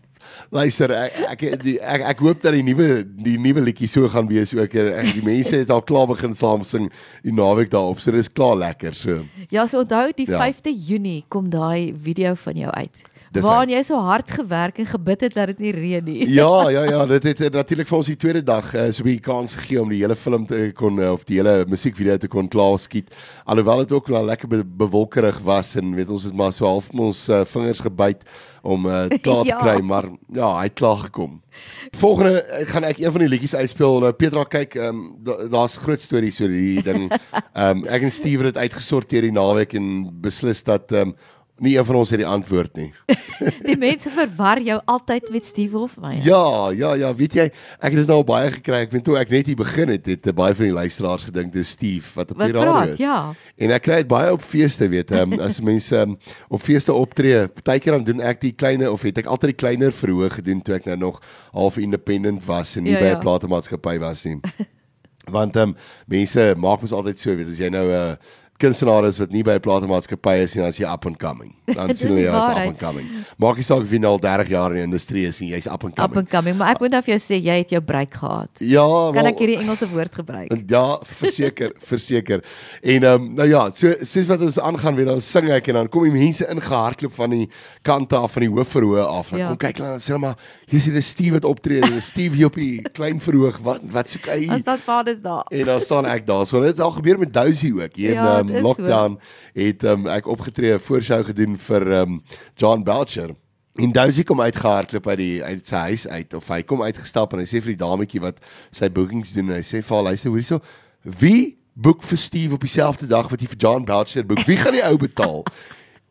luister, 0.51 0.91
ek 0.91 1.19
ek, 1.31 1.43
die, 1.63 1.77
ek 1.79 2.03
ek 2.11 2.23
hoop 2.25 2.41
dat 2.43 2.53
die 2.57 2.63
nuwe 2.67 3.01
die 3.05 3.37
nuwe 3.39 3.63
liedjie 3.69 3.87
so 3.89 4.09
gaan 4.11 4.27
wees 4.31 4.51
ook. 4.57 4.73
Ek, 4.75 5.13
die 5.15 5.23
mense 5.31 5.61
het 5.63 5.71
al 5.71 5.83
klaar 5.87 6.09
begin 6.11 6.35
saam 6.37 6.63
sing 6.67 6.89
die 7.23 7.33
naweek 7.35 7.71
daarop. 7.73 8.01
So 8.03 8.11
dis 8.15 8.29
klaar 8.31 8.57
lekker 8.59 8.95
so. 8.97 9.21
Ja, 9.53 9.65
so 9.67 9.83
onthou 9.85 10.09
die 10.17 10.27
Ja. 10.29 10.39
5de 10.43 10.73
Junie 10.75 11.23
kom 11.29 11.49
daai 11.53 11.93
video 12.03 12.35
van 12.35 12.59
jou 12.65 12.71
uit. 12.71 13.07
Dis 13.31 13.45
Waarin 13.47 13.69
jy 13.71 13.79
so 13.87 13.95
hard 14.03 14.27
gewerk 14.35 14.79
en 14.83 14.85
gebid 14.89 15.21
het 15.23 15.35
dat 15.37 15.47
dit 15.53 15.59
nie 15.63 15.71
reën 15.71 16.03
nie. 16.03 16.25
Ja, 16.35 16.67
ja, 16.69 16.81
ja, 16.83 17.05
dit 17.07 17.23
het 17.39 17.53
natuurlik 17.55 17.87
vir 17.87 17.97
ons 17.97 18.09
die 18.11 18.17
tweede 18.19 18.41
dag 18.43 18.73
uh, 18.75 18.89
so 18.91 19.03
'n 19.03 19.07
bietjie 19.07 19.23
kans 19.23 19.55
gegee 19.55 19.79
om 19.81 19.87
die 19.89 20.01
hele 20.01 20.15
film 20.19 20.45
te 20.45 20.71
kon 20.75 20.99
uh, 20.99 21.13
of 21.15 21.23
die 21.23 21.37
hele 21.39 21.63
musiekvideo 21.65 22.17
te 22.17 22.27
kon 22.27 22.49
klaar 22.51 22.75
skiet. 22.79 23.07
Alhoewel 23.45 23.85
dit 23.85 23.91
ook 23.95 24.07
wel 24.11 24.25
lekker 24.25 24.47
be 24.51 24.65
bewolkerig 24.65 25.39
was 25.47 25.75
en 25.79 25.95
weet 25.95 26.09
ons 26.09 26.23
het 26.27 26.35
maar 26.35 26.51
so 26.51 26.65
half 26.65 26.89
ons 26.91 27.29
uh, 27.29 27.45
vingers 27.45 27.79
gebyt 27.79 28.23
om 28.63 28.85
uh, 28.85 29.07
klaar 29.25 29.45
Ja. 29.45 29.57
te 29.57 29.63
kry, 29.63 29.79
maar 29.79 30.05
ja, 30.33 30.57
hy 30.57 30.63
het 30.67 30.73
klaar 30.75 30.97
gekom. 31.07 31.41
Volgende 31.97 32.43
uh, 32.43 32.67
gaan 32.67 32.83
ek 32.83 32.99
een 32.99 33.11
van 33.11 33.21
die 33.21 33.29
liedjies 33.31 33.55
uitspeel. 33.55 33.99
Nou 34.03 34.11
Petra 34.11 34.43
kyk, 34.43 34.75
ehm 34.75 34.87
um, 34.95 35.15
da, 35.23 35.47
daar's 35.47 35.77
groot 35.79 35.99
stories 36.03 36.41
oor 36.41 36.49
hierdie 36.51 36.83
ding. 36.83 37.07
Ehm 37.55 37.77
um, 37.77 37.85
ek 37.87 38.01
en 38.03 38.11
Steve 38.11 38.43
het 38.43 38.53
dit 38.55 38.63
uitgesorteer 38.67 39.21
die 39.21 39.31
naweek 39.31 39.73
en 39.73 40.09
beslis 40.21 40.63
dat 40.67 40.91
ehm 40.91 41.13
um, 41.15 41.15
nie 41.61 41.75
een 41.77 41.85
van 41.85 41.95
ons 41.99 42.09
het 42.09 42.19
die 42.19 42.27
antwoord 42.27 42.75
nie. 42.79 42.87
Die 43.69 43.75
mense 43.77 44.09
verwar 44.13 44.59
jou 44.61 44.79
altyd 44.89 45.29
met 45.33 45.45
Steve 45.45 45.77
Hofmeyer. 45.77 46.23
Ja, 46.25 46.69
ja, 46.77 46.93
ja, 46.97 47.09
weet 47.15 47.33
jy, 47.37 47.45
ek 47.79 47.87
het 47.93 47.99
dit 48.01 48.07
nou 48.09 48.19
baie 48.25 48.49
gekry. 48.53 48.81
Ek 48.85 48.91
weet 48.93 49.03
toe 49.05 49.15
ek 49.17 49.29
net 49.33 49.45
hier 49.49 49.57
begin 49.59 49.89
het, 49.93 50.05
het 50.09 50.27
uh, 50.29 50.33
baie 50.33 50.53
van 50.57 50.65
die 50.67 50.73
luisteraars 50.75 51.23
gedink 51.29 51.53
dis 51.53 51.69
Steve 51.77 52.11
wat 52.17 52.31
op 52.33 52.37
Wat 52.41 52.51
die 52.51 52.57
radio 52.57 52.71
praat? 52.73 52.89
is. 52.95 52.97
Ja. 53.01 53.33
En 53.61 53.71
ek 53.77 53.85
kry 53.85 53.95
dit 54.03 54.09
baie 54.11 54.33
op 54.33 54.41
feeste, 54.45 54.89
weet 54.89 55.09
jy, 55.13 55.21
um, 55.25 55.37
as 55.39 55.61
mense 55.61 55.95
um, 56.01 56.17
op 56.49 56.61
feeste 56.65 56.93
optree. 56.93 57.47
Partykeer 57.47 57.97
dan 57.99 58.03
doen 58.09 58.21
ek 58.21 58.41
die 58.41 58.53
kleine 58.53 58.89
of 58.91 59.01
het 59.05 59.17
ek 59.21 59.29
altyd 59.29 59.53
die 59.55 59.61
kleiner 59.65 59.91
verhoog 59.93 60.33
gedoen 60.41 60.61
toe 60.61 60.75
ek 60.75 60.85
nou 60.89 60.97
nog 60.97 61.21
half 61.53 61.77
independent 61.77 62.45
was 62.45 62.75
en 62.77 62.83
nie 62.83 62.93
Ja, 62.93 62.99
by 62.99 63.05
'n 63.05 63.17
ja. 63.17 63.23
platemaatskappy 63.25 63.97
was 63.99 64.25
nie. 64.25 64.39
Want 65.31 65.55
ehm 65.55 65.69
um, 65.69 65.75
mense 66.09 66.53
maak 66.57 66.81
mos 66.81 66.91
altyd 66.91 67.19
so, 67.19 67.35
weet 67.37 67.47
as 67.53 67.57
jy 67.61 67.69
nou 67.69 67.85
'n 67.87 67.93
uh, 67.93 68.15
kunstenaar 68.61 69.07
is 69.09 69.17
wat 69.21 69.31
nie 69.33 69.41
by 69.43 69.55
'n 69.57 69.63
platemaatskappy 69.65 70.35
is 70.45 70.55
nie, 70.55 70.61
dan 70.63 70.71
is 70.71 70.77
jy 70.79 70.87
up 70.93 71.05
and 71.09 71.17
coming. 71.19 71.53
Dan 71.71 71.93
sien 71.95 72.09
hulle 72.11 72.23
jou 72.25 72.33
as 72.35 72.49
up 72.51 72.57
and 72.67 72.77
coming. 72.79 73.07
Maak 73.39 73.55
nie 73.61 73.63
saak 73.63 73.81
of 73.85 73.91
jy 73.91 73.99
nou 74.03 74.11
al 74.11 74.19
30 74.19 74.49
jaar 74.51 74.71
in 74.75 74.77
die 74.81 74.83
industrie 74.83 75.25
is 75.27 75.39
nie, 75.39 75.49
jy's 75.53 75.67
up 75.71 75.83
and 75.87 75.93
Up 75.95 76.11
coming. 76.11 76.17
and 76.19 76.29
coming, 76.29 76.57
maar 76.59 76.73
ek 76.75 76.81
moet 76.83 76.91
nou 76.91 77.01
vir 77.05 77.13
jou 77.15 77.19
sê 77.23 77.37
jy 77.41 77.55
het 77.61 77.69
jou 77.71 77.81
break 77.81 78.13
gehad. 78.13 78.49
Ja, 78.59 78.83
Kan 79.13 79.13
wel- 79.23 79.31
ek 79.31 79.39
hierdie 79.39 79.57
Engelse 79.61 79.87
woord 79.89 80.15
gebruik? 80.15 80.51
Ja, 80.71 80.99
verseker, 81.03 81.71
verseker. 81.91 82.43
En 82.83 83.03
ehm 83.03 83.21
um, 83.21 83.33
nou 83.35 83.47
ja, 83.49 83.71
so 83.71 83.93
soos 84.03 84.27
wat 84.27 84.41
ons 84.41 84.59
aangaan 84.59 84.95
weer 84.95 85.05
dan 85.05 85.21
sing 85.21 85.49
ek 85.49 85.67
en 85.69 85.73
dan 85.73 85.89
kom 85.89 86.03
die 86.03 86.11
mense 86.11 86.45
ingehardloop 86.47 87.13
van 87.15 87.29
die 87.29 87.49
kante 87.83 88.15
af 88.15 88.31
van 88.33 88.41
die 88.45 88.49
hoofverhoog 88.51 89.05
af. 89.07 89.31
Ja. 89.31 89.47
kom 89.47 89.57
kyk 89.57 89.79
en 89.79 89.85
dan 89.95 89.99
sê 90.03 90.11
hulle 90.13 90.19
maar 90.19 90.35
hier's 90.67 90.85
hier 90.85 90.95
'n 90.95 91.01
Steve 91.01 91.33
wat 91.39 91.45
optree, 91.45 91.81
dis 91.81 92.05
Steve 92.07 92.35
hier 92.35 92.45
op 92.47 92.55
die 92.55 92.81
klein 92.93 93.19
verhoog. 93.21 93.59
Wat 93.63 93.81
wat 93.91 94.09
soek 94.09 94.25
hy? 94.27 94.47
As 94.49 94.63
dat 94.63 94.79
vaders 94.85 95.21
daar. 95.21 95.45
En 95.49 95.65
dan 95.65 95.81
staan 95.81 96.05
ek 96.05 96.27
daar. 96.27 96.45
So 96.45 96.59
dit 96.59 96.69
het 96.75 96.79
al 96.81 96.91
gebeur 96.91 97.19
met 97.19 97.33
Dousie 97.33 97.73
ook. 97.73 97.95
Hier 97.95 98.13
Ja, 98.13 98.39
um, 98.39 98.49
is 98.55 98.65
lockdown 98.65 99.17
het 99.57 99.83
um, 99.83 100.07
ek 100.07 100.27
opgetree 100.27 100.73
'n 100.73 100.79
voorshow 100.79 101.23
gedoen 101.25 101.57
vir 101.57 101.87
um, 102.01 102.21
John 102.55 102.83
Belcher. 102.83 103.35
En 103.79 103.91
Dousie 103.91 104.23
kom 104.23 104.41
uitgehardloop 104.41 105.07
uit 105.07 105.17
die 105.17 105.43
uit 105.43 105.67
sy 105.67 105.75
huis 105.75 106.07
uit 106.07 106.33
of 106.33 106.47
hy 106.47 106.61
kom 106.61 106.81
uitgestap 106.83 107.33
en 107.33 107.39
hy 107.39 107.47
sê 107.47 107.61
vir 107.63 107.73
die 107.75 107.83
dametjie 107.83 108.21
wat 108.21 108.39
sy 108.71 108.89
bookings 108.89 109.33
doen 109.33 109.49
en 109.49 109.55
hy 109.55 109.63
sê 109.63 109.81
vir 109.81 109.95
haar 109.95 110.11
luister 110.11 110.29
hoorie 110.29 110.43
so 110.43 110.59
wie 111.03 111.57
boek 111.73 112.03
vir 112.03 112.17
Steve 112.17 112.53
op 112.53 112.61
dieselfde 112.61 113.07
dag 113.07 113.29
wat 113.31 113.41
jy 113.41 113.47
vir 113.47 113.57
John 113.57 113.85
Belcher 113.85 114.25
boek? 114.27 114.43
Wie 114.45 114.59
gaan 114.59 114.75
die 114.75 114.83
ou 114.85 114.97
betaal? 114.97 115.45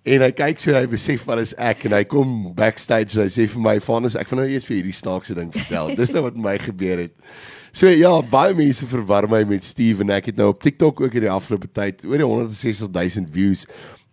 En 0.08 0.22
hy 0.25 0.31
kyk 0.32 0.62
so 0.62 0.72
en 0.72 0.78
hy 0.78 0.88
besef 0.88 1.26
wat 1.28 1.42
is 1.42 1.50
ek 1.60 1.82
en 1.84 1.92
hy 1.92 2.06
kom 2.08 2.54
backstage 2.56 3.19
en 3.19 3.26
hy 3.26 3.32
sê 3.34 3.44
vir 3.52 3.60
my 3.60 3.75
Vanus 3.84 4.14
ek 4.16 4.31
van 4.31 4.40
nou 4.40 4.46
eers 4.48 4.64
vir 4.64 4.78
hierdie 4.78 4.96
snaakse 4.96 5.37
ding 5.37 5.50
vertel. 5.52 5.92
Dis 5.98 6.14
nou 6.16 6.22
wat 6.25 6.38
met 6.38 6.46
my 6.46 6.54
gebeur 6.62 7.02
het. 7.04 7.12
So 7.72 7.87
ja, 7.87 8.11
baie 8.26 8.55
mense 8.58 8.87
verwar 8.90 9.28
my 9.31 9.44
met 9.46 9.64
Steve 9.64 10.02
en 10.02 10.11
ek 10.11 10.32
het 10.32 10.38
nou 10.40 10.49
op 10.50 10.62
TikTok 10.64 11.00
ook 11.05 11.14
in 11.14 11.26
die 11.28 11.31
afgelope 11.31 11.69
tyd 11.70 12.02
oor 12.08 12.19
die 12.19 12.26
160 12.26 12.90
000 12.90 13.28
views 13.31 13.67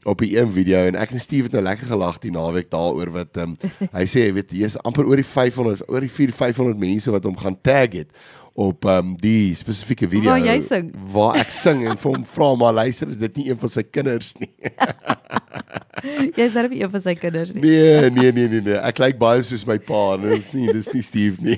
op 0.07 0.21
die 0.21 0.38
een 0.38 0.51
video 0.54 0.83
en 0.88 0.95
ek 0.95 1.15
en 1.15 1.19
Steve 1.19 1.50
het 1.50 1.56
nou 1.57 1.63
lekker 1.65 1.89
gelag 1.89 2.19
die 2.24 2.31
naweek 2.31 2.69
daaroor 2.71 3.09
wat 3.15 3.39
um, 3.42 3.56
hy 3.98 4.06
sê 4.07 4.27
jy 4.27 4.36
weet 4.38 4.54
hier 4.56 4.69
is 4.69 4.77
amper 4.88 5.09
oor 5.09 5.19
die 5.19 5.25
500 5.25 5.88
oor 5.89 6.06
die 6.06 6.12
4 6.13 6.36
500 6.38 6.77
mense 6.80 7.12
wat 7.15 7.25
hom 7.27 7.39
gaan 7.42 7.57
tag 7.65 7.98
het 7.98 8.13
op 8.57 8.86
um, 8.89 9.15
die 9.21 9.51
spesifieke 9.57 10.07
video 10.10 10.31
Waar 10.31 10.45
jy 10.45 10.60
sing. 10.65 10.94
waar 11.13 11.42
ek 11.42 11.51
sing 11.53 11.83
en 11.89 11.98
vir 11.98 12.13
hom 12.13 12.24
vra 12.38 12.53
maar 12.62 12.77
luister 12.83 13.10
is 13.13 13.19
dit 13.25 13.42
nie 13.42 13.50
een 13.50 13.60
van 13.65 13.74
sy 13.74 13.83
kinders 13.89 14.36
nie 14.38 14.53
Jy's 16.38 16.53
darem 16.53 16.73
een 16.77 16.89
van 16.94 17.01
sy 17.01 17.13
kinders 17.17 17.53
nie. 17.55 17.61
Nee, 17.63 18.09
nee, 18.13 18.31
nee, 18.31 18.47
nee, 18.51 18.61
nee. 18.61 18.75
Ek 18.85 18.99
lyk 19.01 19.17
baie 19.17 19.41
soos 19.45 19.63
my 19.65 19.77
pa. 19.81 20.01
en 20.15 20.27
Dis 20.29 20.51
nie, 20.53 20.67
dis 20.73 20.89
nie 20.94 21.01
Steve 21.01 21.41
nie. 21.41 21.57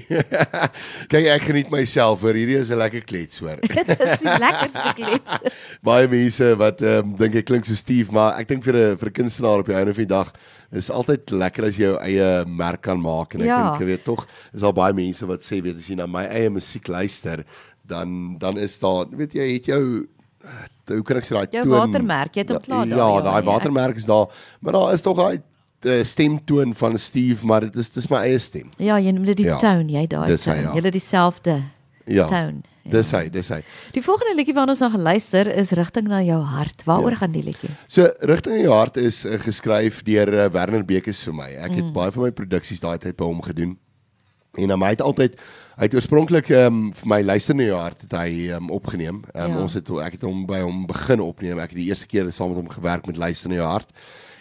Kyk, 1.11 1.25
ek 1.35 1.41
geniet 1.49 1.71
myself 1.73 2.21
hoor. 2.23 2.37
Hierdie 2.37 2.59
is 2.61 2.71
'n 2.71 2.79
lekker 2.79 3.03
klets 3.09 3.39
hoor. 3.43 3.59
Dis 3.63 4.21
die 4.23 4.37
lekkerste 4.45 4.93
klets. 4.95 5.51
baie 5.89 6.07
mense 6.07 6.53
wat 6.61 6.81
ehm 6.81 7.11
um, 7.11 7.17
dink 7.19 7.35
ek 7.41 7.45
klink 7.49 7.65
so 7.67 7.75
Steve, 7.75 8.11
maar 8.15 8.39
ek 8.39 8.47
dink 8.47 8.63
vir 8.63 8.75
'n 8.77 8.97
vir 8.97 9.09
'n 9.09 9.17
kunstenaar 9.19 9.59
op 9.59 9.67
die 9.67 9.75
einde 9.75 9.93
van 9.93 10.05
die 10.07 10.13
dag 10.15 10.31
is 10.71 10.89
altyd 10.93 11.31
lekker 11.33 11.65
as 11.65 11.77
jy 11.77 11.87
jou 11.89 11.97
eie 11.97 12.45
merk 12.45 12.81
kan 12.85 12.99
maak 13.01 13.33
en 13.33 13.41
ek 13.41 13.47
Ja. 13.47 13.71
dink 13.71 13.81
jy 13.81 13.87
weet 13.89 14.03
tog 14.05 14.27
is 14.53 14.61
daar 14.61 14.73
baie 14.73 14.93
mense 14.93 15.25
wat 15.25 15.41
sê 15.41 15.61
weet 15.61 15.77
as 15.81 15.87
jy 15.89 15.95
na 15.97 16.05
my 16.05 16.25
eie 16.29 16.49
musiek 16.49 16.87
luister, 16.87 17.43
dan 17.85 18.37
dan 18.39 18.57
is 18.57 18.77
daar 18.79 19.05
weet 19.09 19.33
jy 19.33 19.53
het 19.57 19.65
jou 19.65 20.07
hoe 20.89 21.03
kan 21.05 21.17
ek 21.17 21.25
sê 21.27 21.35
daai 21.35 21.47
Jou 21.51 21.63
toon 21.63 21.75
watermerk, 21.77 22.33
jy 22.35 22.41
het 22.45 22.49
hom 22.55 22.61
klaar 22.63 22.87
daar, 22.87 22.97
Ja, 22.97 23.07
ja, 23.15 23.21
daai 23.21 23.43
watermerk 23.43 23.97
is 23.97 24.05
daar, 24.09 24.27
maar 24.61 24.73
daar 24.73 24.93
is 24.93 25.01
tog 25.05 25.17
daai 25.17 25.41
uh, 25.85 26.03
stemtoon 26.03 26.73
van 26.75 26.97
Steve, 26.97 27.45
maar 27.45 27.61
dit 27.67 27.75
is 27.75 27.89
dis 27.89 28.07
my 28.11 28.23
eie 28.27 28.39
stem. 28.39 28.69
Ja, 28.77 28.97
jy 28.99 29.11
noem 29.15 29.25
dit 29.25 29.37
die 29.37 29.45
Ja. 29.47 29.57
tone, 29.57 29.87
jy 29.91 30.07
daai 30.07 30.27
Dis 30.27 30.45
hy, 30.45 30.53
tone. 30.55 30.63
ja. 30.67 30.73
Julle 30.75 30.91
dieselfde 30.91 31.61
Ja. 32.07 32.27
tone. 32.27 32.63
Ja. 32.83 32.91
Dis 32.91 33.11
hy, 33.11 33.29
dis 33.29 33.49
hy. 33.49 33.61
Die 33.93 34.01
volgende 34.01 34.33
liedjie 34.35 34.53
waarna 34.55 34.71
ons 34.71 34.79
nou 34.81 34.89
geluister 34.91 35.47
is 35.47 35.71
Rigting 35.77 36.07
na 36.07 36.21
jou 36.23 36.41
hart. 36.41 36.83
Waaroor 36.85 37.11
Ja. 37.11 37.17
gaan 37.17 37.31
die 37.31 37.43
liedjie? 37.43 37.69
So 37.87 38.09
rigting 38.21 38.55
in 38.55 38.63
jou 38.63 38.73
hart 38.73 38.97
is 38.97 39.25
uh, 39.25 39.37
geskryf 39.37 40.03
deur 40.03 40.27
uh, 40.33 40.49
Werner 40.49 40.83
Bekes 40.83 41.21
vir 41.23 41.33
my. 41.33 41.49
Ek 41.51 41.69
het 41.71 41.85
mm. 41.85 41.93
baie 41.93 42.11
van 42.11 42.23
my 42.23 42.31
produksies 42.31 42.79
daai 42.79 42.97
tyd 42.97 43.15
by 43.17 43.25
hom 43.25 43.41
gedoen. 43.41 43.77
En 44.57 44.69
um, 44.69 44.83
hy 44.83 44.93
het 44.95 45.01
altyd 45.01 45.35
hy 45.79 45.87
het 45.87 45.93
oorspronklik 45.95 46.49
um, 46.51 46.89
vir 46.93 47.07
my 47.07 47.21
luister 47.23 47.55
in 47.55 47.69
jou 47.69 47.77
hart 47.79 48.01
het 48.03 48.15
hy 48.17 48.49
um, 48.55 48.71
opgeneem. 48.75 49.21
Um, 49.33 49.53
Ja. 49.53 49.59
Ons 49.61 49.77
het 49.77 49.89
ek 50.03 50.17
het 50.17 50.25
hom 50.27 50.45
by 50.49 50.59
hom 50.65 50.85
begin 50.89 51.21
opneem. 51.23 51.59
Ek 51.59 51.71
het 51.71 51.79
die 51.79 51.87
eerste 51.87 52.07
keer 52.07 52.31
saam 52.31 52.51
met 52.51 52.59
hom 52.59 52.69
gewerk 52.69 53.07
met 53.07 53.17
luister 53.17 53.49
in 53.49 53.61
jou 53.61 53.67
hart. 53.67 53.93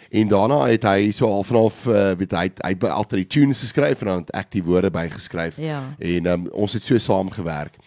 En 0.09 0.27
daarna 0.27 0.63
het 0.65 0.83
hy 0.83 1.11
so 1.13 1.29
half 1.29 1.49
en 1.49 1.55
half 1.55 1.85
uh, 1.87 2.11
weet 2.17 2.31
hy 2.33 2.47
hy 2.65 2.73
by 2.81 2.89
altyd 2.89 3.23
die 3.23 3.31
tunes 3.37 3.61
geskryf 3.61 4.01
en 4.01 4.07
dan 4.07 4.23
het 4.23 4.31
ek 4.41 4.51
die 4.57 4.63
woorde 4.65 4.89
bygeskryf. 4.91 5.59
Ja. 5.61 5.83
En 5.99 6.25
um, 6.25 6.47
ons 6.51 6.73
het 6.73 6.83
so 6.83 6.97
saam 6.97 7.29
gewerk. 7.29 7.77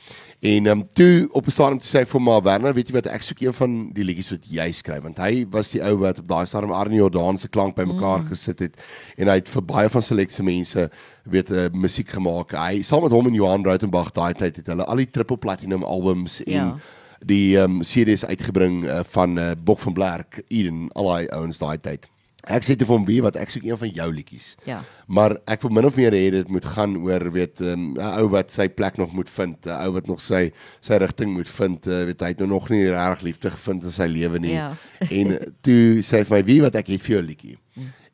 En 0.42 0.66
ehm 0.66 0.78
um, 0.78 0.88
toe 0.92 1.28
op 1.32 1.46
'n 1.46 1.50
stadium 1.50 1.78
toe 1.78 1.88
sê 1.88 2.00
ek 2.02 2.08
vir 2.08 2.20
maar 2.20 2.42
Werner, 2.42 2.74
weet 2.74 2.88
jy 2.88 2.94
wat, 2.94 3.06
ek 3.06 3.22
soek 3.22 3.40
een 3.40 3.52
van 3.54 3.92
die 3.94 4.04
liedjies 4.04 4.30
wat 4.30 4.46
jy 4.50 4.72
skryf 4.72 5.02
want 5.02 5.18
hy 5.18 5.46
was 5.50 5.70
die 5.70 5.82
ou 5.82 5.96
wat 6.00 6.18
op 6.18 6.26
daai 6.26 6.46
stadium 6.46 6.72
Arnie 6.72 6.98
Jordan 6.98 7.38
se 7.38 7.48
klank 7.48 7.76
bymekaar 7.76 8.18
mm. 8.18 8.26
gesit 8.26 8.58
het 8.58 8.74
en 9.16 9.28
hy 9.28 9.36
het 9.38 9.48
vir 9.48 9.62
baie 9.62 9.88
van 9.88 10.02
selekse 10.02 10.42
mense 10.42 10.90
weet 11.22 11.50
uh, 11.50 11.68
musiek 11.72 12.08
gemaak. 12.08 12.56
Hy 12.58 12.82
saam 12.82 13.02
met 13.02 13.12
hom 13.12 13.26
en 13.26 13.34
Johan 13.34 13.64
Rautenbach 13.64 14.10
daai 14.12 14.34
tyd 14.34 14.56
het 14.56 14.66
hulle 14.66 14.84
al 14.84 14.96
die 14.96 15.10
triple 15.10 15.38
platinum 15.38 15.84
albums 15.84 16.42
en 16.42 16.52
Ja. 16.52 16.76
die 17.20 17.56
ehm 17.56 17.78
um, 17.78 17.82
series 17.82 18.24
uitgebring 18.24 18.84
uh, 18.84 19.00
van 19.14 19.38
uh, 19.38 19.52
Bok 19.64 19.78
van 19.78 19.94
Blerk, 19.94 20.42
Eden, 20.48 20.88
al 20.92 21.04
daai 21.04 21.28
ouens 21.28 21.58
daai 21.58 21.78
tyd. 21.78 22.11
Ek 22.50 22.64
sê 22.66 22.74
te 22.74 22.84
vir 22.84 22.96
hom 22.96 23.04
wie 23.06 23.20
wat 23.22 23.36
ek 23.38 23.50
soek 23.54 23.62
een 23.68 23.78
van 23.78 23.90
jou 23.94 24.08
liedjies. 24.12 24.56
Ja. 24.66 24.80
Maar 25.06 25.36
ek 25.46 25.62
wil 25.62 25.70
min 25.70 25.86
of 25.86 25.94
meer 25.96 26.10
hê 26.10 26.24
dit 26.34 26.48
moet 26.50 26.64
gaan 26.64 26.96
oor 27.04 27.30
weet 27.30 27.60
'n 27.60 27.68
um, 27.70 27.84
ou 28.18 28.28
wat 28.34 28.50
sy 28.50 28.66
plek 28.68 28.98
nog 28.98 29.12
moet 29.14 29.30
vind, 29.30 29.64
'n 29.66 29.70
ou 29.86 29.92
wat 29.92 30.06
nog 30.08 30.20
sy 30.20 30.50
sy 30.80 30.94
rigting 30.98 31.32
moet 31.36 31.48
vind. 31.48 31.86
Uh, 31.86 32.04
weet 32.04 32.20
hy 32.20 32.26
het 32.34 32.38
nou 32.40 32.48
nog 32.48 32.68
nie 32.70 32.90
regtig 32.90 33.22
liefde 33.22 33.50
gevind 33.50 33.84
in 33.84 33.90
sy 33.90 34.06
lewe 34.10 34.38
nie. 34.38 34.54
Ja. 34.54 34.74
en 35.18 35.38
toe 35.62 36.02
sê 36.02 36.18
hy 36.18 36.24
vir 36.24 36.36
my 36.38 36.42
wie 36.44 36.60
wat 36.62 36.74
ek 36.74 36.86
het 36.88 37.00
vir 37.02 37.16
jou 37.16 37.22
liedjie. 37.22 37.58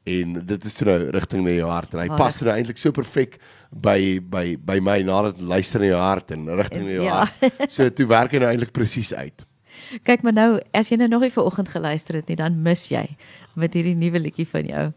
En 0.08 0.46
dit 0.46 0.64
is 0.64 0.74
toe 0.74 0.86
nou 0.88 1.10
rigting 1.10 1.42
na 1.44 1.50
jou 1.50 1.68
hart 1.70 1.94
en 1.94 2.00
hy 2.00 2.08
Ah, 2.08 2.16
pas 2.16 2.42
nou 2.42 2.52
eintlik 2.54 2.78
so 2.78 2.92
perfek 2.92 3.38
by 3.72 4.20
by 4.20 4.56
by 4.56 4.78
my 4.80 5.02
nadat 5.02 5.40
luister 5.40 5.80
na 5.80 5.86
jou 5.86 5.98
hart 6.00 6.30
en 6.32 6.46
rigting 6.56 6.84
na 6.84 6.92
jou 6.92 7.04
Ja. 7.04 7.24
hart. 7.24 7.52
So 7.76 7.88
toe 7.90 8.06
werk 8.06 8.32
hy 8.32 8.38
nou 8.38 8.48
eintlik 8.52 8.72
presies 8.72 9.12
uit. 9.14 9.44
Kyk 10.04 10.22
maar 10.22 10.32
nou, 10.32 10.60
as 10.74 10.88
jy 10.90 10.96
nou 10.96 11.08
nog 11.08 11.20
nie 11.20 11.30
vanoggend 11.30 11.68
geluister 11.68 12.14
het 12.14 12.28
nie, 12.28 12.36
dan 12.36 12.62
mis 12.62 12.88
jy 12.88 13.06
met 13.54 13.72
hierdie 13.74 13.94
nuwe 13.96 14.18
liedjie 14.18 14.46
van 14.48 14.64
jou. 14.64 14.92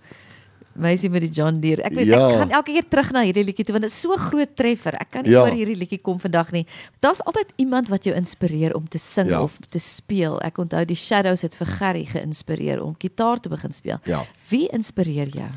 Meisie 0.73 1.09
met 1.11 1.19
die 1.25 1.29
John 1.35 1.57
Deere. 1.59 1.83
Ek 1.83 1.91
weet 1.97 2.07
Ja. 2.07 2.29
ek 2.29 2.35
gaan 2.39 2.51
elke 2.51 2.71
keer 2.71 2.85
terug 2.87 3.11
na 3.11 3.23
hierdie 3.27 3.43
liedjie 3.43 3.65
toe 3.65 3.73
want 3.75 3.83
dit 3.83 3.91
is 3.91 3.99
so 3.99 4.15
groot 4.15 4.55
treffer. 4.55 4.93
Ek 5.01 5.11
kan 5.11 5.23
nie 5.23 5.31
Ja. 5.31 5.41
oor 5.43 5.51
hierdie 5.51 5.75
liedjie 5.75 5.99
kom 6.01 6.17
vandag 6.19 6.51
nie. 6.53 6.65
Daar's 7.01 7.19
altyd 7.25 7.51
iemand 7.57 7.89
wat 7.89 8.03
jou 8.05 8.15
inspireer 8.15 8.73
om 8.75 8.87
te 8.87 8.97
sing 8.97 9.27
Ja. 9.29 9.41
of 9.43 9.57
te 9.69 9.79
speel. 9.79 10.39
Ek 10.41 10.57
onthou 10.57 10.85
die 10.85 10.95
Shadows 10.95 11.41
het 11.41 11.55
vir 11.55 11.67
Gerry 11.67 12.05
geïnspireer 12.05 12.81
om 12.81 12.95
gitaar 12.97 13.39
te 13.41 13.49
begin 13.49 13.73
speel. 13.73 13.99
Ja. 14.05 14.23
Wie 14.49 14.69
inspireer 14.71 15.27
jou? 15.27 15.49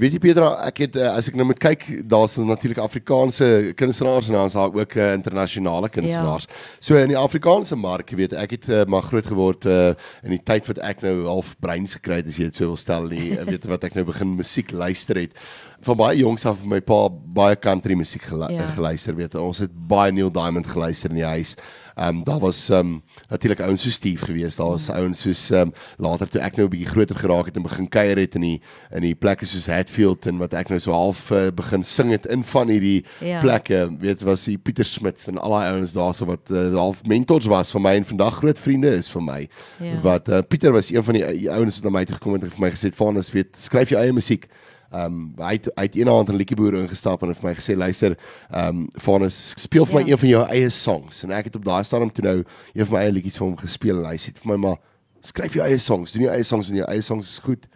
Weet 0.00 0.14
jy 0.16 0.20
Petra, 0.22 0.46
ek 0.64 0.78
het 0.80 0.94
uh, 0.96 1.10
as 1.12 1.26
ek 1.28 1.34
nou 1.36 1.44
moet 1.50 1.58
kyk, 1.60 1.82
daar's 2.08 2.38
natuurlik 2.40 2.78
Afrikaanse 2.80 3.74
kunstenaars 3.76 4.30
en 4.30 4.38
dan 4.38 4.48
is 4.48 4.56
daar 4.56 4.72
ook 4.72 4.94
uh, 4.96 5.10
internasionale 5.12 5.90
kunstenaars. 5.92 6.46
Ja. 6.48 6.60
So 6.80 6.96
in 6.96 7.12
die 7.12 7.18
Afrikaanse 7.20 7.76
mark, 7.76 8.08
jy 8.08 8.22
weet, 8.22 8.36
ek 8.40 8.54
het 8.56 8.68
uh, 8.72 8.86
maar 8.88 9.04
groot 9.04 9.28
geword 9.28 9.66
uh, 9.68 9.90
in 10.24 10.32
die 10.32 10.40
tyd 10.40 10.70
wat 10.72 10.80
ek 10.88 11.04
nou 11.04 11.12
half 11.26 11.52
breins 11.60 11.98
gekry 11.98 12.22
het 12.22 12.30
as 12.32 12.40
jy 12.40 12.48
dit 12.48 12.56
so 12.62 12.70
wil 12.70 12.80
stel 12.80 13.10
nie, 13.12 13.34
weet 13.50 13.68
wat 13.68 13.84
ek 13.90 13.98
nou 13.98 14.06
begin 14.08 14.38
musiek 14.38 14.72
luister 14.72 15.20
het. 15.20 15.36
Van 15.82 15.96
baie 15.96 16.18
jongs 16.18 16.44
af 16.46 16.64
my 16.64 16.80
pa 16.80 17.08
baie 17.10 17.56
country 17.58 17.94
musiek 17.94 18.22
gelu 18.28 18.50
Ja. 18.52 18.60
ja. 18.60 18.66
geluister, 18.76 19.14
weet 19.16 19.34
ons 19.34 19.58
het 19.58 19.70
baie 19.88 20.12
Neil 20.12 20.30
Diamond 20.32 20.66
geluister 20.66 21.10
in 21.10 21.16
die 21.16 21.24
huis. 21.24 21.54
Ehm 21.96 22.16
um, 22.16 22.24
daar 22.24 22.38
was 22.40 22.68
ehm 22.70 22.78
um, 22.86 23.02
natuurlik 23.28 23.60
ouens 23.60 23.82
so 23.82 23.90
Steve 23.90 24.24
geweest. 24.24 24.56
Daar 24.56 24.68
was 24.68 24.90
ouens 24.90 25.20
soos 25.20 25.50
ehm 25.50 25.60
um, 25.68 25.72
later 25.98 26.28
toe 26.28 26.40
ek 26.40 26.56
nou 26.56 26.66
'n 26.66 26.70
bietjie 26.70 26.88
groter 26.88 27.16
geraak 27.16 27.46
het 27.46 27.56
en 27.56 27.62
begin 27.62 27.88
kuier 27.88 28.16
het 28.18 28.34
in 28.34 28.40
die 28.40 28.60
in 28.90 29.02
die 29.02 29.14
plekke 29.14 29.44
soos 29.46 29.66
Hatfield 29.66 30.26
en 30.26 30.38
wat 30.38 30.54
ek 30.54 30.68
nou 30.68 30.78
so 30.80 30.92
half 30.92 31.30
uh, 31.30 31.50
begin 31.50 31.82
sing 31.82 32.10
het 32.10 32.26
in 32.26 32.44
van 32.44 32.68
hierdie 32.68 33.04
Ja. 33.20 33.26
ja. 33.26 33.40
plekke. 33.40 33.96
Weet 34.00 34.22
was 34.22 34.44
die 34.44 34.58
Pieter 34.58 34.84
Smits 34.84 35.28
en 35.28 35.38
al 35.38 35.50
daai 35.50 35.72
ouens 35.72 35.92
daarso 35.92 36.24
wat 36.26 36.50
uh, 36.50 36.74
half 36.76 37.02
mentors 37.04 37.46
was 37.46 37.70
vir 37.72 37.80
my 37.80 37.94
en 37.96 38.04
vandag 38.04 38.34
groot 38.34 38.58
vriende 38.58 38.88
is 38.96 39.08
vir 39.10 39.22
my. 39.22 39.48
Ja. 39.80 40.00
Wat 40.00 40.28
uh, 40.28 40.38
Pieter 40.48 40.72
was 40.72 40.90
een 40.90 41.04
van 41.04 41.14
die, 41.14 41.24
die 41.38 41.50
ouens 41.50 41.74
wat 41.80 41.84
na 41.84 41.98
my 41.98 42.04
toe 42.04 42.14
gekom 42.16 42.32
het 42.32 42.42
en 42.44 42.50
vir 42.50 42.60
my 42.60 42.70
gesê 42.70 42.88
het: 42.88 42.96
"Vanus, 42.96 43.30
weet, 43.32 43.56
skryf 43.56 43.88
jou 43.88 44.00
eie 44.00 44.12
musiek." 44.12 44.46
Ehm 44.90 45.04
um, 45.04 45.34
hy 45.38 45.52
het 45.52 45.68
hy 45.76 45.82
het 45.86 45.94
eendag 45.94 46.26
in 46.26 46.34
'n 46.34 46.36
liedjieboer 46.36 46.74
ingestap 46.82 47.22
en 47.22 47.28
het 47.28 47.38
vir 47.38 47.48
my 47.50 47.54
gesê 47.54 47.76
luister 47.76 48.16
ehm 48.50 48.68
um, 48.68 48.88
Vanus 48.98 49.54
speel 49.56 49.86
vir 49.86 49.94
my 49.94 50.00
Ja. 50.06 50.10
een 50.12 50.18
van 50.18 50.28
jou 50.28 50.44
eie 50.48 50.70
songs 50.70 51.22
en 51.22 51.30
ek 51.30 51.44
het 51.44 51.56
op 51.56 51.64
daai 51.64 51.84
stadium 51.84 52.10
toe 52.12 52.24
nou 52.24 52.44
een 52.74 52.86
van 52.86 52.94
my 52.98 53.00
eie 53.04 53.12
liedjies 53.12 53.38
vir 53.38 53.46
hom 53.46 53.56
gespeel 53.56 53.98
en 53.98 54.06
hy 54.10 54.16
sê 54.16 54.32
vir 54.34 54.50
my 54.50 54.56
maar 54.56 54.76
skryf 55.20 55.54
jou 55.54 55.62
eie 55.66 55.78
songs 55.78 56.12
doen 56.12 56.22
jou 56.22 56.32
eie 56.34 56.42
songs 56.42 56.68
en 56.70 56.76
jou 56.76 56.86
eie 56.90 57.02
songs 57.02 57.28
is 57.28 57.38
goed 57.38 57.66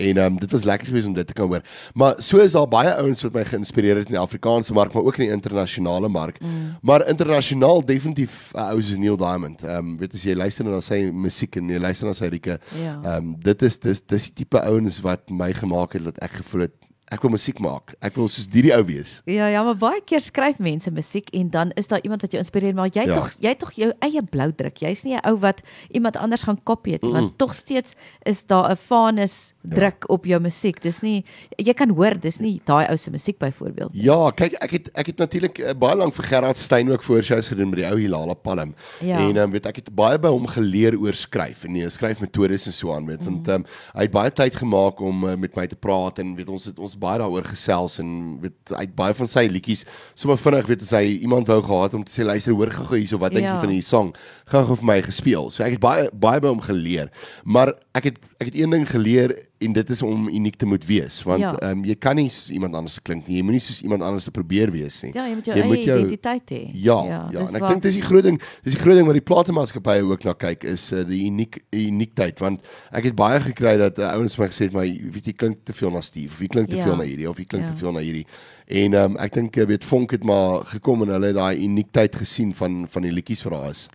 en 0.00 0.22
ehm 0.22 0.32
um, 0.32 0.40
dit 0.42 0.56
was 0.56 0.66
lekker 0.68 0.90
geweest 0.90 1.10
om 1.10 1.16
dit 1.18 1.26
te 1.26 1.36
kan 1.36 1.48
hoor 1.52 1.64
maar 1.94 2.14
so 2.18 2.38
is 2.42 2.56
daar 2.56 2.68
baie 2.68 2.94
ouens 2.94 3.22
wat 3.26 3.36
my 3.38 3.44
geïnspireer 3.44 4.02
het 4.02 4.12
in 4.12 4.16
die 4.18 4.22
Afrikaanse 4.22 4.74
mark 4.76 4.94
maar 4.96 5.06
ook 5.06 5.20
in 5.20 5.26
die 5.28 5.36
internasionale 5.36 6.08
mark 6.08 6.40
mm. 6.40 6.76
maar 6.82 7.06
internasionaal 7.08 7.84
definitief 7.84 8.52
uh, 8.54 8.70
ou 8.72 8.82
Neil 8.98 9.16
Diamond 9.16 9.62
ehm 9.62 9.76
um, 9.76 9.96
weet 10.00 10.14
as 10.14 10.24
jy 10.26 10.34
luister 10.34 10.64
na 10.66 10.80
sy 10.84 11.02
musiek 11.12 11.56
en 11.60 11.70
jy 11.70 11.78
luister 11.80 12.08
na 12.08 12.16
sy 12.16 12.32
rieke 12.32 12.58
Ja. 12.74 13.00
Ehm 13.02 13.16
um, 13.16 13.34
dit 13.42 13.62
is 13.62 13.78
dis 13.78 14.00
dis 14.06 14.28
die 14.28 14.34
tipe 14.42 14.60
ouens 14.62 15.00
wat 15.04 15.30
my 15.30 15.52
gemaak 15.56 15.96
het 15.98 16.04
dat 16.04 16.22
ek 16.24 16.40
gevoel 16.40 16.68
het 16.68 16.76
ek 17.10 17.22
wil 17.22 17.30
musiek 17.34 17.58
maak. 17.58 17.94
Ek 18.00 18.14
wil 18.14 18.28
soos 18.28 18.46
hierdie 18.52 18.72
ou 18.76 18.84
wees. 18.86 19.20
Ja, 19.26 19.48
ja, 19.50 19.62
maar 19.66 19.76
baie 19.76 20.00
keer 20.06 20.20
skryf 20.20 20.58
mense 20.62 20.90
musiek 20.94 21.28
en 21.34 21.50
dan 21.50 21.72
is 21.76 21.88
daar 21.90 22.00
iemand 22.06 22.22
wat 22.22 22.32
jou 22.32 22.38
inspireer, 22.42 22.74
maar 22.74 22.88
jy 22.92 23.06
Ja. 23.06 23.14
tog 23.14 23.30
jy 23.40 23.54
tog 23.54 23.72
jou 23.72 23.92
eie 24.00 24.22
blou 24.22 24.52
druk. 24.52 24.76
Jy's 24.78 25.02
nie 25.04 25.14
'n 25.16 25.20
ou 25.24 25.36
wat 25.38 25.62
iemand 25.92 26.16
anders 26.16 26.42
gaan 26.42 26.58
kopie 26.64 26.92
het 26.92 27.02
nie, 27.02 27.12
want 27.12 27.38
tog 27.38 27.54
steeds 27.54 27.94
is 28.24 28.44
daar 28.46 28.70
'n 28.70 28.76
fanus 28.76 29.54
druk 29.62 30.08
op 30.08 30.24
jou 30.24 30.40
musiek. 30.40 30.80
Dis 30.80 31.02
nie 31.02 31.24
jy 31.58 31.74
kan 31.74 31.90
hoor, 31.90 32.14
dis 32.20 32.38
nie 32.40 32.60
daai 32.64 32.86
ou 32.88 32.96
se 32.96 33.10
musiek 33.10 33.38
byvoorbeeld. 33.38 33.90
Ja, 33.92 34.30
kyk 34.30 34.54
ek 34.62 34.70
het 34.70 34.90
ek 34.94 35.06
het 35.06 35.16
natuurlik 35.18 35.58
uh, 35.58 35.72
baie 35.74 35.96
lank 35.96 36.14
vir 36.14 36.24
Gerard 36.24 36.58
Steyn 36.58 36.90
ook 36.90 37.02
voorshows 37.02 37.48
gedoen 37.48 37.70
met 37.70 37.78
die 37.78 37.86
ou 37.86 37.98
Hilala 37.98 38.34
Palm. 38.34 38.74
Ja. 39.00 39.18
En 39.18 39.36
um, 39.36 39.50
weet 39.50 39.66
ek 39.66 39.76
het 39.76 39.94
baie 39.94 40.18
by 40.18 40.28
hom 40.28 40.46
geleer 40.46 40.96
oor 40.98 41.12
skryf 41.14 41.64
en 41.64 41.72
nee, 41.72 41.88
skryfmetodes 41.88 42.66
en 42.66 42.72
so 42.72 42.94
aan 42.94 43.06
weet 43.06 43.24
want 43.24 43.48
ehm 43.48 43.54
um, 43.56 43.64
hy 43.94 44.02
het 44.02 44.10
baie 44.12 44.30
tyd 44.30 44.54
gemaak 44.54 45.00
om 45.00 45.24
uh, 45.24 45.34
met 45.36 45.56
my 45.56 45.66
te 45.66 45.76
praat 45.76 46.18
en 46.18 46.34
weet 46.36 46.48
ons 46.48 46.64
het 46.64 46.78
ons 46.78 46.96
baie 47.00 47.18
daaroor 47.22 47.44
gesels 47.48 47.98
en 48.02 48.10
weet 48.44 48.74
het 48.76 48.94
baie 48.96 49.14
van 49.16 49.26
sy 49.30 49.46
liedjies 49.50 49.84
sommer 50.14 50.38
vinnig 50.38 50.66
weet 50.70 50.82
as 50.86 50.94
hy 50.96 51.04
iemand 51.24 51.48
wou 51.50 51.60
gehad 51.66 51.94
om 51.98 52.04
te 52.04 52.12
sê 52.14 52.24
luister 52.28 52.54
hoor 52.54 52.70
gou 52.76 52.96
hierso 52.96 53.18
wat 53.18 53.32
dink 53.34 53.44
Ja. 53.48 53.54
jy 53.56 53.60
van 53.64 53.72
hierdie 53.74 53.88
song 53.88 54.12
gou 54.52 54.64
gou 54.68 54.76
vir 54.82 54.86
my 54.92 54.98
gespeel. 55.02 55.50
So 55.50 55.64
ek 55.64 55.78
het 55.78 55.80
baie 55.82 56.10
baie 56.12 56.40
by 56.40 56.48
hom 56.52 56.60
geleer. 56.60 57.10
Maar 57.44 57.74
ek 57.94 58.04
het 58.12 58.18
ek 58.40 58.48
het 58.48 58.54
een 58.56 58.70
ding 58.72 58.86
geleer 58.88 59.34
en 59.60 59.72
dit 59.76 59.90
is 59.92 60.00
om 60.02 60.28
uniek 60.32 60.54
te 60.56 60.64
moet 60.66 60.84
wees 60.88 61.18
want 61.28 61.40
Ja. 61.44 61.50
um, 61.70 61.82
jy 61.84 61.94
kan 62.00 62.16
nie 62.16 62.30
soos 62.32 62.48
iemand 62.50 62.74
anders 62.74 62.96
klink 63.04 63.26
nie. 63.28 63.36
Jy 63.36 63.42
moenie 63.44 63.60
soos 63.60 63.82
iemand 63.84 64.02
anders 64.02 64.24
te 64.24 64.30
probeer 64.32 64.70
wees 64.72 65.02
nie. 65.04 65.10
Ja, 65.12 65.26
jy 65.28 65.34
moet 65.36 65.44
jou 65.50 65.56
eie 65.58 65.82
identiteit 65.82 66.50
hê. 66.54 66.60
Ja, 66.72 66.96
ja, 67.04 67.18
ja 67.34 67.42
en 67.44 67.54
ek 67.60 67.66
dink 67.68 67.82
dis 67.84 67.98
die 67.98 68.02
groot 68.06 68.24
ding, 68.24 68.38
dis 68.64 68.72
die 68.78 68.80
groot 68.80 68.96
ding 68.96 69.04
wat 69.10 69.18
die 69.18 69.26
platemaatskappye 69.28 70.06
ook 70.08 70.24
na 70.24 70.32
kyk 70.32 70.64
is 70.64 70.86
uh, 70.96 71.04
die 71.04 71.26
uniek 71.28 71.60
uniekheid 71.76 72.40
want 72.40 72.64
ek 72.96 73.10
het 73.10 73.14
baie 73.18 73.40
gekry 73.44 73.76
dat 73.76 73.98
uh, 74.00 74.08
ouens 74.16 74.38
my 74.40 74.48
gesê 74.48 74.70
het 74.70 74.72
maar 74.72 74.88
weet 74.88 75.26
jy 75.26 75.36
klink 75.36 75.60
te 75.68 75.76
veel 75.76 75.92
na 75.92 76.00
Steve 76.00 76.32
of 76.32 76.40
jy 76.40 76.48
klink 76.48 76.70
te 76.72 76.76
Ja. 76.80 76.84
veel 76.88 76.96
na 76.96 77.04
hierdie 77.04 77.28
of 77.28 77.36
jy 77.36 77.44
klink 77.44 77.64
Ja. 77.68 77.70
te 77.74 77.76
veel 77.76 77.92
na 77.92 78.00
hierdie. 78.00 78.26
En 78.70 78.94
um, 78.94 79.16
ek 79.18 79.34
dink 79.34 79.56
uh, 79.58 79.66
weet 79.66 79.84
Vonk 79.84 80.12
het 80.16 80.24
maar 80.24 80.64
gekom 80.64 81.02
en 81.02 81.08
hulle 81.12 81.26
het 81.34 81.36
daai 81.36 81.60
uniekheid 81.66 82.16
gesien 82.16 82.54
van 82.54 82.86
van 82.88 83.02
die 83.02 83.12
liedjies 83.12 83.42
vir 83.42 83.52
haar 83.58 83.70
is. 83.74 83.88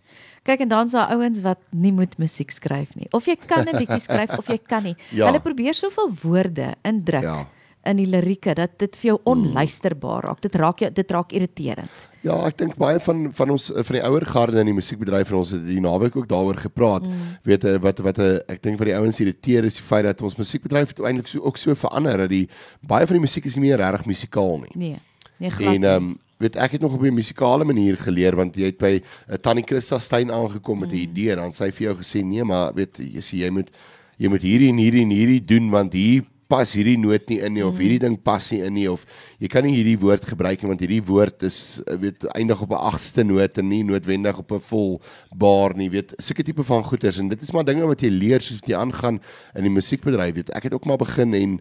Kyk 0.46 0.60
en 0.62 0.68
dan's 0.70 0.92
daar 0.94 1.10
ouens 1.16 1.40
wat 1.42 1.58
nie 1.74 1.92
moet 1.92 2.14
musiek 2.22 2.50
skryf 2.54 2.94
nie. 2.94 3.08
Of 3.12 3.26
jy 3.26 3.34
kan 3.46 3.66
'n 3.66 3.76
liedjie 3.76 4.00
skryf 4.00 4.38
of 4.38 4.46
jy 4.48 4.58
kan 4.62 4.82
nie. 4.82 4.96
Ja. 5.10 5.26
Hulle 5.26 5.40
probeer 5.40 5.74
soveel 5.74 6.12
woorde 6.22 6.74
indruk 6.84 7.22
Ja. 7.22 7.46
in 7.86 7.96
die 7.96 8.06
lirieke 8.06 8.54
dat 8.54 8.78
dit 8.78 8.96
vir 8.96 9.08
jou 9.10 9.20
onluisterbaar 9.24 10.24
raak. 10.24 10.40
Dit 10.42 10.54
raak 10.54 10.78
jou 10.78 10.90
dit 10.90 11.10
raak 11.10 11.32
irriterend. 11.32 11.90
Ja, 12.22 12.34
ek 12.46 12.56
dink 12.58 12.76
baie 12.76 12.98
van 13.00 13.32
van 13.32 13.50
ons 13.50 13.70
eh, 13.72 13.82
van 13.86 13.94
die 13.94 14.02
ouer 14.02 14.26
garde 14.26 14.58
in 14.60 14.66
die 14.66 14.74
musiekbedryf 14.74 15.30
en 15.30 15.36
ons 15.36 15.50
het 15.54 15.66
die 15.66 15.80
naweek 15.80 16.16
ook 16.16 16.28
daaroor 16.28 16.56
gepraat. 16.56 17.06
Mm. 17.06 17.38
Weet 17.46 17.62
jy 17.62 17.78
wat 17.78 17.98
wat 18.02 18.18
eh, 18.18 18.38
ek 18.48 18.62
dink 18.62 18.78
wat 18.78 18.86
die 18.90 18.96
ouens 18.96 19.20
irriteer 19.20 19.64
is 19.64 19.76
die 19.78 19.86
feit 19.86 20.04
dat 20.04 20.22
ons 20.22 20.36
musiekbedryf 20.36 20.88
het 20.88 21.00
eintlik 21.00 21.28
so 21.28 21.40
ook 21.42 21.56
so 21.56 21.74
verander 21.74 22.18
dat 22.18 22.30
die 22.30 22.48
baie 22.82 23.06
van 23.06 23.14
die 23.14 23.26
musiek 23.26 23.44
is 23.46 23.56
nie 23.56 23.68
meer 23.68 23.78
regtig 23.78 24.06
musikaal 24.06 24.58
nie. 24.58 24.72
Nee. 24.74 24.98
Nee, 25.38 25.50
glad. 25.50 25.74
En 25.74 25.84
ehm 25.84 25.94
um, 26.02 26.18
weet 26.38 26.56
ek 26.56 26.76
het 26.76 26.80
nog 26.80 26.94
op 26.94 27.02
'n 27.02 27.14
musikale 27.14 27.64
manier 27.64 27.96
geleer 27.96 28.36
want 28.36 28.56
jy 28.56 28.64
het 28.72 28.78
by 28.78 29.00
uh, 29.00 29.34
Tannie 29.36 29.64
Christa 29.66 29.98
Steyn 29.98 30.30
aangekom 30.30 30.78
met 30.80 30.90
'n 30.92 31.08
idee 31.08 31.30
en 31.30 31.38
dan 31.38 31.52
sy 31.52 31.70
vir 31.70 31.88
jou 31.88 31.96
gesê 31.96 32.24
nee 32.24 32.44
maar 32.44 32.74
weet 32.74 32.98
jy 32.98 33.20
sê 33.20 33.36
jy 33.44 33.50
moet 33.50 33.70
jy 34.18 34.28
moet 34.28 34.42
hierdie 34.42 34.68
en 34.68 34.76
hierdie 34.76 35.02
en 35.02 35.10
hierdie 35.10 35.44
doen 35.44 35.70
want 35.70 35.92
hier 35.92 36.24
pas 36.50 36.70
hierdie 36.78 36.96
noot 36.98 37.26
nie 37.30 37.40
in 37.42 37.56
nie 37.56 37.64
of 37.66 37.78
hierdie 37.80 38.00
ding 38.02 38.16
pas 38.22 38.44
nie 38.52 38.60
in 38.62 38.74
nie 38.76 38.86
of 38.90 39.02
jy 39.42 39.50
kan 39.50 39.66
nie 39.66 39.74
hierdie 39.74 39.96
woord 39.98 40.26
gebruik 40.30 40.62
nie 40.62 40.70
want 40.70 40.82
hierdie 40.84 41.02
woord 41.08 41.46
is 41.48 41.58
uh, 41.82 41.96
weet 41.98 42.26
eindig 42.38 42.60
op 42.62 42.70
'n 42.70 42.84
agste 42.92 43.24
noot 43.26 43.58
en 43.58 43.68
nie 43.68 43.82
noodwendig 43.82 44.38
op 44.38 44.52
'n 44.52 44.60
vol 44.60 45.00
bar 45.34 45.74
nie. 45.74 45.90
Weet 45.90 46.14
sulke 46.18 46.44
tipe 46.44 46.62
van 46.62 46.84
goeters 46.84 47.18
en 47.18 47.28
dit 47.28 47.42
is 47.42 47.52
maar 47.52 47.64
dinge 47.64 47.86
wat 47.86 48.00
jy 48.00 48.10
leer 48.10 48.40
soos 48.40 48.62
jy 48.62 48.76
aangaan 48.76 49.20
in 49.54 49.62
die 49.62 49.74
musiekbedryf. 49.74 50.34
Weet 50.34 50.50
ek 50.54 50.70
het 50.70 50.74
ook 50.74 50.86
maar 50.86 50.98
begin 50.98 51.34
en 51.34 51.60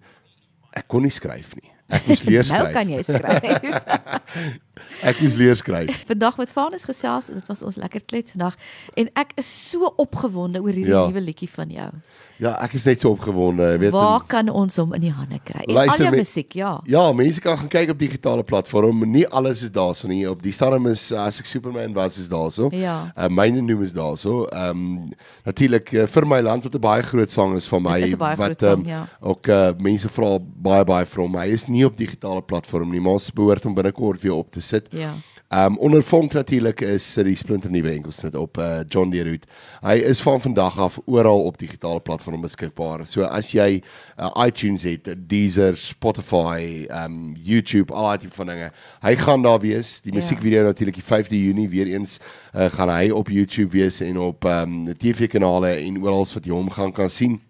ek 0.73 0.87
kon 0.87 1.01
nie 1.01 1.13
skryf 1.13 1.55
nie. 1.55 1.71
Ek 1.89 2.05
moes 2.07 2.23
leer 2.29 2.43
skryf 2.43 2.61
nou 2.61 2.73
kan 2.73 2.89
jy 2.89 3.01
skryf. 3.01 4.61
ek 5.03 5.21
moes 5.21 5.35
leer 5.35 5.55
skryf 5.55 6.03
Vandag 6.11 6.37
met 6.37 6.49
Vanus 6.49 6.83
gesels 6.83 7.29
en 7.29 7.39
dit 7.39 7.47
was 7.47 7.61
ons 7.63 7.75
lekker 7.75 8.01
klets 8.05 8.31
vandag 8.31 8.55
en 8.95 9.09
ek 9.15 9.33
is 9.37 9.69
so 9.71 9.93
opgewonde 9.97 10.61
oor 10.61 10.71
hierdie 10.73 10.93
Ja. 10.93 11.07
nuwe 11.07 11.21
liedjie 11.21 11.49
van 11.49 11.69
jou. 11.69 11.89
Ja, 12.37 12.51
ek 12.61 12.73
is 12.73 12.83
net 12.85 12.99
so 12.99 13.09
opgewonde, 13.15 13.77
weet 13.79 13.91
Waar 13.91 14.19
en- 14.19 14.27
kan 14.27 14.49
ons 14.49 14.75
hom 14.75 14.93
in 14.93 15.01
die 15.01 15.11
hande 15.11 15.39
kry? 15.43 15.63
En 15.67 15.73
Luister, 15.73 16.05
al 16.05 16.11
jou 16.11 16.17
musiek, 16.17 16.53
ja. 16.53 16.81
Ja, 16.85 17.11
mense 17.13 17.39
kan 17.41 17.57
gaan 17.57 17.67
kyk 17.71 17.89
op 17.89 17.99
digitale 17.99 18.43
platform. 18.43 19.05
Nie 19.11 19.27
alles 19.27 19.61
is 19.63 19.71
daarso 19.71 20.07
nie. 20.07 20.25
Op 20.29 20.41
die 20.43 20.51
Sarm 20.51 20.87
is 20.87 21.11
uh, 21.11 21.23
as 21.25 21.39
ek 21.39 21.45
Superman 21.45 21.93
was 21.93 22.17
is 22.19 22.27
daarso. 22.27 22.67
Ja. 22.75 23.13
Uh, 23.17 23.27
myne 23.31 23.61
noem 23.61 23.83
is 23.83 23.93
daarso. 23.93 24.45
Ehm 24.51 24.69
um, 24.69 25.13
natuurlik 25.45 25.91
uh, 25.93 26.05
vir 26.07 26.25
my 26.27 26.41
land 26.41 26.63
wat 26.63 26.75
'n 26.75 26.79
baie 26.81 27.03
groot 27.03 27.31
sang 27.31 27.55
is 27.55 27.67
van 27.67 27.81
my 27.83 27.99
is 28.01 28.15
wat 28.15 28.63
ehm, 28.63 28.85
ja. 28.87 29.07
ook 29.21 29.47
uh, 29.47 29.71
mense 29.79 30.09
vra 30.09 30.37
baie 30.41 30.83
baie 30.83 31.05
vir 31.05 31.21
hom. 31.23 31.35
Hy 31.37 31.47
is 31.53 31.67
nie 31.67 31.85
op 31.85 31.95
digitale 31.97 32.41
platform 32.41 32.91
nie, 32.91 32.99
maar 32.99 33.13
ons 33.13 33.31
behoort 33.31 33.63
hom 33.63 33.73
binnekort 33.75 34.21
weer 34.21 34.33
op 34.33 34.51
te 34.51 34.61
sit. 34.67 34.87
Ja. 34.91 35.15
Ehm 35.53 35.71
um, 35.71 35.77
onder 35.77 36.03
vonk 36.03 36.33
natuurlik 36.33 36.81
is 36.81 37.13
die 37.13 37.35
splinter 37.37 37.69
nuwe 37.71 37.91
enkelsnit 37.91 38.35
op 38.35 38.57
uh, 38.57 38.79
John 38.89 39.11
Deere. 39.13 39.37
Hy 39.85 39.93
is 40.01 40.19
van 40.21 40.41
vandag 40.41 40.79
af 40.79 40.97
oral 41.05 41.43
op 41.45 41.57
digitale 41.61 41.99
platforms 41.99 42.41
beskikbaar. 42.41 43.05
So 43.05 43.21
as 43.23 43.51
jy 43.53 43.83
uh, 44.19 44.31
iTunes 44.45 44.83
het, 44.83 45.13
Deezer, 45.29 45.77
Spotify, 45.77 46.85
ehm 46.89 47.05
um, 47.13 47.35
YouTube, 47.37 47.93
al 47.93 48.09
daai 48.09 48.17
tipe 48.25 48.35
van 48.35 48.49
dinge, 48.49 48.71
hy 49.05 49.15
gaan 49.15 49.45
daar 49.45 49.59
wees. 49.61 50.01
Die 50.01 50.13
Ja. 50.13 50.19
musiekvideo 50.19 50.63
natuurlik 50.63 50.95
die 50.97 51.05
5de 51.13 51.37
Junie 51.45 51.69
weer 51.69 51.87
eens 51.93 52.17
uh, 52.55 52.65
gaan 52.65 52.89
hy 52.89 53.09
op 53.09 53.29
YouTube 53.29 53.77
wees 53.77 54.01
en 54.01 54.17
op 54.17 54.45
ehm 54.45 54.87
um, 54.87 54.97
TV-kanale 54.97 55.75
en 55.77 56.01
oral 56.01 56.25
wat 56.33 56.45
jy 56.45 56.51
hom 56.51 56.69
gaan 56.69 56.91
kan 56.91 57.09
sien. 57.09 57.41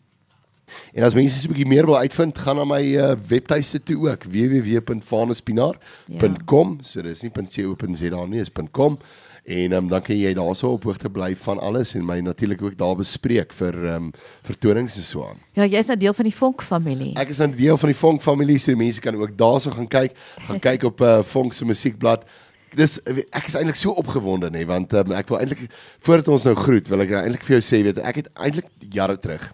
En 0.93 1.03
as 1.03 1.13
mense 1.13 1.39
so 1.39 1.47
'n 1.47 1.51
bietjie 1.53 1.67
meer 1.67 1.85
wil 1.85 1.97
uitvind, 1.97 2.37
gaan 2.37 2.55
na 2.55 2.65
my 2.65 2.95
uh, 2.95 3.15
webtuiste 3.27 3.83
toe 3.83 4.09
ook 4.09 4.23
www.vanespinaar.com. 4.23 6.77
So 6.81 7.01
dis 7.01 7.21
nie 7.21 7.31
.co.za 7.31 8.25
nie, 8.25 8.39
is 8.39 8.51
.com. 8.71 8.97
En 9.45 9.77
um, 9.77 9.87
dan 9.87 10.01
kan 10.01 10.17
jy 10.17 10.33
daarso 10.33 10.71
op 10.73 10.83
hoogte 10.83 11.09
bly 11.09 11.35
van 11.37 11.59
alles 11.61 11.93
en 11.93 12.05
my 12.05 12.19
natuurlik 12.19 12.61
ook 12.65 12.77
daar 12.77 12.95
bespreek 12.97 13.53
vir 13.53 13.85
ehm 13.85 13.95
um, 13.95 14.11
vertonings 14.41 14.95
en 14.97 15.03
so 15.03 15.27
aan. 15.27 15.37
Ja, 15.53 15.65
jy's 15.69 15.87
nou 15.87 15.97
deel 15.97 16.13
van 16.13 16.25
die 16.25 16.35
Vonk 16.35 16.61
familie. 16.65 17.13
Ek 17.13 17.29
is 17.29 17.39
'n 17.39 17.53
deel 17.53 17.77
van 17.77 17.89
die 17.89 17.97
Vonk 17.97 18.21
familie, 18.21 18.57
so 18.57 18.75
mense 18.75 19.01
kan 19.01 19.15
ook 19.15 19.37
daarso 19.37 19.69
gaan 19.69 19.87
kyk, 19.87 20.17
gaan 20.47 20.59
kyk 20.59 20.83
op 20.83 21.01
uh, 21.01 21.21
Vonk 21.21 21.53
se 21.53 21.65
musiekblad. 21.65 22.25
Dis 22.73 22.99
ek 23.29 23.45
is 23.45 23.55
eintlik 23.55 23.75
so 23.75 23.91
opgewonde 23.91 24.49
nê, 24.49 24.65
want 24.65 24.93
um, 24.93 25.11
ek 25.11 25.29
wil 25.29 25.39
eintlik 25.39 25.69
voordat 25.99 26.27
ons 26.27 26.43
nou 26.43 26.55
groet, 26.55 26.87
wil 26.87 27.01
ek 27.01 27.11
eintlik 27.11 27.43
vir 27.43 27.59
jou 27.59 27.61
sê, 27.61 27.83
weet 27.83 28.01
ek 28.01 28.15
het 28.15 28.29
eintlik 28.33 28.65
jare 28.89 29.19
terug 29.19 29.53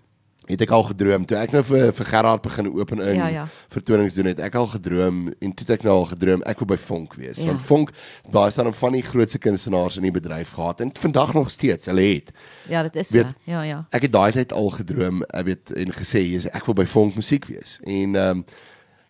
het 0.52 0.62
ek 0.62 0.72
al 0.72 0.84
gedroom 0.84 1.26
toe 1.26 1.38
ek 1.38 1.52
nou 1.52 1.62
vir 1.64 1.92
vir 1.92 2.06
Gerard 2.06 2.42
begin 2.42 2.68
open 2.80 3.02
in 3.02 3.16
Ja, 3.16 3.28
ja. 3.28 3.48
vertonings 3.70 4.14
doen 4.16 4.26
het 4.26 4.40
ek 4.40 4.56
al 4.56 4.68
gedroom 4.68 5.34
en 5.40 5.54
toe 5.54 5.68
ek 5.74 5.84
nou 5.84 5.94
al 6.00 6.06
gedroom 6.12 6.42
ek 6.46 6.60
wil 6.60 6.68
by 6.68 6.78
Vonk 6.78 7.16
wees 7.16 7.38
Ja. 7.42 7.46
want 7.52 7.62
Vonk 7.62 7.92
daar 8.32 8.48
is 8.48 8.56
dan 8.56 8.74
van 8.74 8.94
die 8.94 9.02
grootste 9.04 9.40
kunstenaars 9.40 9.98
in 9.98 10.04
die 10.04 10.12
bedryf 10.12 10.52
gehad 10.56 10.82
en 10.82 10.92
vandag 10.94 11.34
nog 11.34 11.50
steeds 11.52 11.86
hulle 11.86 12.02
het 12.14 12.32
Ja, 12.70 12.84
dit 12.84 12.96
is 12.96 13.08
so. 13.08 13.18
Weet- 13.18 13.36
Ja, 13.46 13.62
ja. 13.64 13.86
ek 13.92 14.02
het 14.02 14.12
daai 14.12 14.32
tyd 14.32 14.52
al 14.54 14.70
gedroom 14.70 15.24
ek 15.34 15.46
weet 15.46 15.72
en 15.76 15.92
gesê 15.94 16.20
"Jy's- 16.24 16.46
ek 16.54 16.66
wil 16.66 16.76
by 16.76 16.86
Vonk 16.86 17.16
musiek 17.16 17.46
wees 17.46 17.80
en 17.86 18.16
ehm 18.16 18.38
um, 18.38 18.46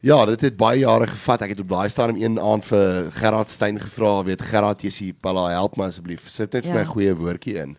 Ja, 0.03 0.25
dit 0.25 0.41
het 0.41 0.57
baie 0.57 0.79
jare 0.79 1.05
gevat. 1.05 1.41
Ek 1.43 1.49
het 1.49 1.59
op 1.59 1.69
daai 1.69 1.87
stadium 1.89 2.17
een 2.17 2.39
aand 2.39 2.65
vir 2.65 3.11
Gerard 3.11 3.49
Steyn 3.51 3.79
gevra, 3.79 4.23
weet 4.23 4.41
Gerard, 4.41 4.81
jy's 4.81 4.97
hier, 4.97 5.13
Palla, 5.13 5.49
help 5.51 5.77
my 5.77 5.85
asseblief. 5.85 6.27
Sit 6.27 6.53
net 6.53 6.65
vir 6.65 6.73
Ja. 6.73 6.79
my 6.79 6.81
'n 6.81 6.93
goeie 6.93 7.13
woordjie 7.15 7.55
in. 7.61 7.77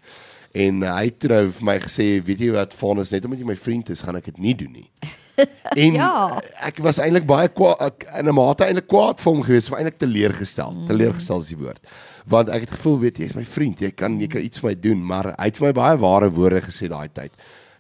En 0.54 0.82
uh, 0.82 0.94
hy 0.98 1.04
het 1.08 1.18
toe 1.18 1.30
nou 1.32 1.44
vir 1.50 1.64
my 1.64 1.78
gesê, 1.80 2.06
weet 2.24 2.38
jy 2.40 2.50
wat, 2.52 2.74
Vanus, 2.76 3.10
net 3.10 3.24
omdat 3.24 3.38
jy 3.40 3.46
my 3.46 3.56
vriend 3.56 3.88
is, 3.90 4.02
gaan 4.04 4.16
ek 4.16 4.24
dit 4.24 4.38
nie 4.38 4.54
doen 4.54 4.72
nie. 4.72 4.88
En 5.76 5.94
Ja. 5.96 6.40
ek 6.60 6.76
was 6.84 6.98
eintlik 7.00 7.24
baie 7.26 7.48
kwaad 7.48 7.80
ek- 7.80 8.04
in 8.20 8.28
'n 8.28 8.34
mate 8.34 8.64
eintlik 8.66 8.86
kwaad 8.86 9.18
vir 9.18 9.32
hom 9.32 9.42
geweest, 9.42 9.72
of 9.72 9.78
eintlik 9.78 9.96
teleurgestel. 9.98 10.70
Mm. 10.70 10.86
Teleurgestel 10.86 11.40
is 11.40 11.48
die 11.48 11.56
woord. 11.56 11.80
Want 12.28 12.48
ek 12.52 12.60
het 12.68 12.70
gevoel, 12.76 12.98
weet 13.00 13.16
jy, 13.18 13.24
jy's 13.24 13.34
my 13.34 13.44
vriend, 13.44 13.80
jy 13.80 13.90
kan 13.90 14.20
jy 14.20 14.26
kan 14.28 14.42
iets 14.42 14.60
vir 14.60 14.68
my 14.70 14.74
doen, 14.80 15.00
maar 15.06 15.32
hy 15.38 15.44
het 15.48 15.56
vir 15.56 15.66
my 15.66 15.72
baie 15.72 15.96
ware 15.98 16.30
woorde 16.30 16.60
gesê 16.60 16.88
daai 16.88 17.08
tyd. 17.08 17.32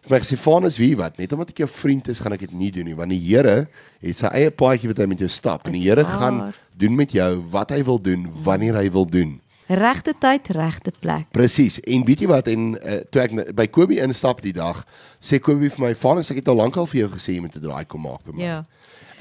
Vir 0.02 0.10
my 0.16 0.18
gesê, 0.24 0.36
"Vanus, 0.38 0.78
wie 0.78 0.96
wat, 0.96 1.18
net 1.18 1.32
omdat 1.32 1.50
ek 1.50 1.58
jou 1.58 1.68
vriend 1.68 2.08
is, 2.08 2.18
gaan 2.20 2.32
ek 2.32 2.40
dit 2.40 2.52
nie 2.52 2.70
doen 2.70 2.84
nie, 2.86 2.94
want 2.96 3.10
die 3.10 3.20
Here 3.20 3.68
het 4.02 4.16
sy 4.16 4.26
eie 4.32 4.50
paadjie 4.50 4.88
wat 4.88 4.96
hy 4.98 5.06
met 5.06 5.18
jou 5.18 5.28
stap 5.28 5.66
en 5.66 5.72
die 5.72 5.80
Is 5.80 5.84
Here 5.86 6.04
gaan 6.04 6.54
doen 6.76 6.96
met 6.96 7.12
jou 7.12 7.42
wat 7.50 7.70
hy 7.70 7.84
wil 7.84 7.98
doen, 8.00 8.26
wanneer 8.42 8.74
hy 8.74 8.88
wil 8.90 9.04
doen." 9.06 9.40
Regte 9.72 10.12
tyd, 10.20 10.50
regte 10.52 10.92
plek. 11.00 11.30
Presies. 11.32 11.78
En 11.88 12.04
weet 12.04 12.24
jy 12.24 12.28
wat 12.28 12.48
en 12.52 12.72
uh, 12.76 12.98
toe 13.08 13.22
ek 13.22 13.36
by 13.56 13.66
Kobe 13.72 13.96
instap 14.04 14.42
die 14.44 14.52
dag, 14.52 14.82
sê 15.22 15.40
Kobe 15.40 15.70
vir 15.72 15.80
my, 15.80 15.94
"Vanus, 15.96 16.30
ek 16.30 16.42
het 16.42 16.48
al 16.52 16.60
lank 16.60 16.76
al 16.76 16.88
vir 16.90 17.06
jou 17.06 17.10
gesê 17.14 17.36
jy 17.36 17.40
moet 17.40 17.56
'n 17.56 17.62
draai 17.62 17.84
kom 17.88 18.02
maak 18.04 18.24
by 18.26 18.36
my." 18.36 18.42
Ja. 18.42 18.64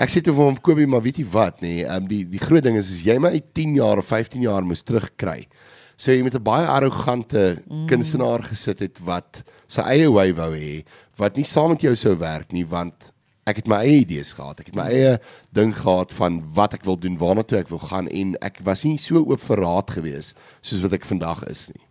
Ek 0.01 0.09
sê 0.09 0.21
toe 0.23 0.33
vir 0.33 0.47
hom 0.47 0.57
Kobie, 0.57 0.87
maar 0.87 1.03
weet 1.05 1.19
jy 1.21 1.27
wat 1.29 1.61
nê, 1.61 1.75
nee, 1.75 1.85
um, 1.85 2.07
die 2.09 2.23
die 2.25 2.41
groot 2.41 2.63
ding 2.63 2.77
is 2.79 2.89
as 2.89 3.03
jy 3.05 3.19
my 3.21 3.35
10 3.53 3.75
jaar 3.75 4.01
of 4.01 4.07
15 4.09 4.41
jaar 4.41 4.65
moes 4.65 4.81
terugkry. 4.83 5.47
So 5.95 6.11
jy 6.11 6.23
met 6.23 6.33
'n 6.33 6.43
baie 6.43 6.65
arrogante 6.65 7.61
mm. 7.69 7.87
kunstenaar 7.87 8.41
gesit 8.43 8.79
het 8.79 8.99
wat 9.05 9.43
sy 9.67 9.81
eie 9.81 10.09
way 10.11 10.33
wou 10.33 10.51
hê, 10.55 10.83
wat 11.17 11.37
nie 11.37 11.45
saam 11.45 11.69
met 11.69 11.81
jou 11.81 11.95
sou 11.95 12.15
werk 12.17 12.51
nie 12.51 12.65
want 12.65 13.13
ek 13.49 13.61
het 13.63 13.69
my 13.69 13.81
eie 13.85 14.01
idees 14.03 14.33
gehad. 14.37 14.59
Ek 14.61 14.71
het 14.71 14.77
my 14.77 14.87
eie 14.91 15.13
ding 15.55 15.73
gehad 15.77 16.11
van 16.13 16.41
wat 16.55 16.75
ek 16.77 16.85
wil 16.87 16.99
doen, 16.99 17.17
waarna 17.21 17.43
toe 17.43 17.61
ek 17.61 17.71
wil 17.73 17.81
gaan 17.83 18.09
en 18.09 18.35
ek 18.41 18.61
was 18.65 18.85
nie 18.87 18.97
so 19.01 19.23
oop 19.23 19.41
vir 19.49 19.63
raad 19.65 19.95
gewees 19.97 20.35
soos 20.61 20.83
wat 20.85 20.93
ek 20.99 21.09
vandag 21.09 21.43
is 21.49 21.69
nie. 21.73 21.81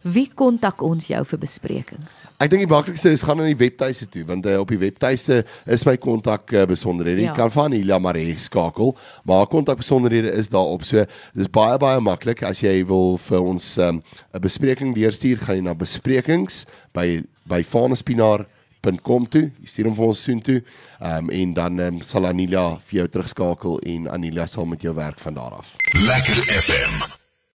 Wie 0.00 0.30
kontak 0.32 0.80
ons 0.80 1.10
jou 1.10 1.18
vir 1.28 1.40
besprekings? 1.42 2.22
Ek 2.40 2.48
dink 2.48 2.62
die 2.64 2.70
maklikste 2.70 3.10
is 3.12 3.20
gaan 3.20 3.36
na 3.36 3.44
die 3.50 3.58
webtuiste 3.60 4.06
toe 4.08 4.22
want 4.24 4.46
uh, 4.48 4.54
op 4.62 4.70
die 4.72 4.80
webtuiste 4.80 5.42
is 5.68 5.84
my 5.84 5.98
kontak 6.00 6.54
uh, 6.56 6.62
besonderhede. 6.70 7.26
Ja. 7.26 7.34
Jy 7.34 7.36
kan 7.36 7.52
van 7.52 7.76
Ila 7.76 7.98
Maree 8.00 8.38
skakel, 8.40 8.94
maar 9.28 9.44
kontak 9.52 9.82
besonderhede 9.82 10.32
is 10.32 10.48
daarop. 10.48 10.86
So 10.88 11.04
dis 11.36 11.52
baie 11.52 11.76
baie 11.82 12.00
maklik 12.00 12.40
as 12.48 12.62
jy 12.64 12.78
wil 12.88 13.18
vir 13.28 13.44
ons 13.44 13.76
'n 13.76 14.00
um, 14.00 14.02
bespreking 14.40 14.96
deurstuur, 14.96 15.36
gaan 15.44 15.60
jy 15.60 15.68
na 15.68 15.76
besprekings 15.76 16.64
by 16.96 17.20
by 17.44 17.60
vanespinar.com 18.80 19.28
toe. 19.28 19.50
Jy 19.60 19.68
stuur 19.68 19.90
hom 19.90 19.96
vir 19.96 20.06
ons 20.06 20.24
soontoe. 20.24 20.58
Ehm 21.00 21.28
um, 21.28 21.30
en 21.30 21.54
dan 21.54 21.80
um, 21.80 22.02
sal 22.02 22.26
Anila 22.26 22.78
vir 22.88 23.00
jou 23.00 23.08
terugskakel 23.08 23.80
en 23.86 24.08
Anila 24.08 24.46
sal 24.46 24.66
met 24.66 24.82
jou 24.82 24.94
werk 24.94 25.20
van 25.20 25.34
daar 25.34 25.58
af. 25.60 25.76
Lekker 25.94 26.44
FM. 26.60 27.19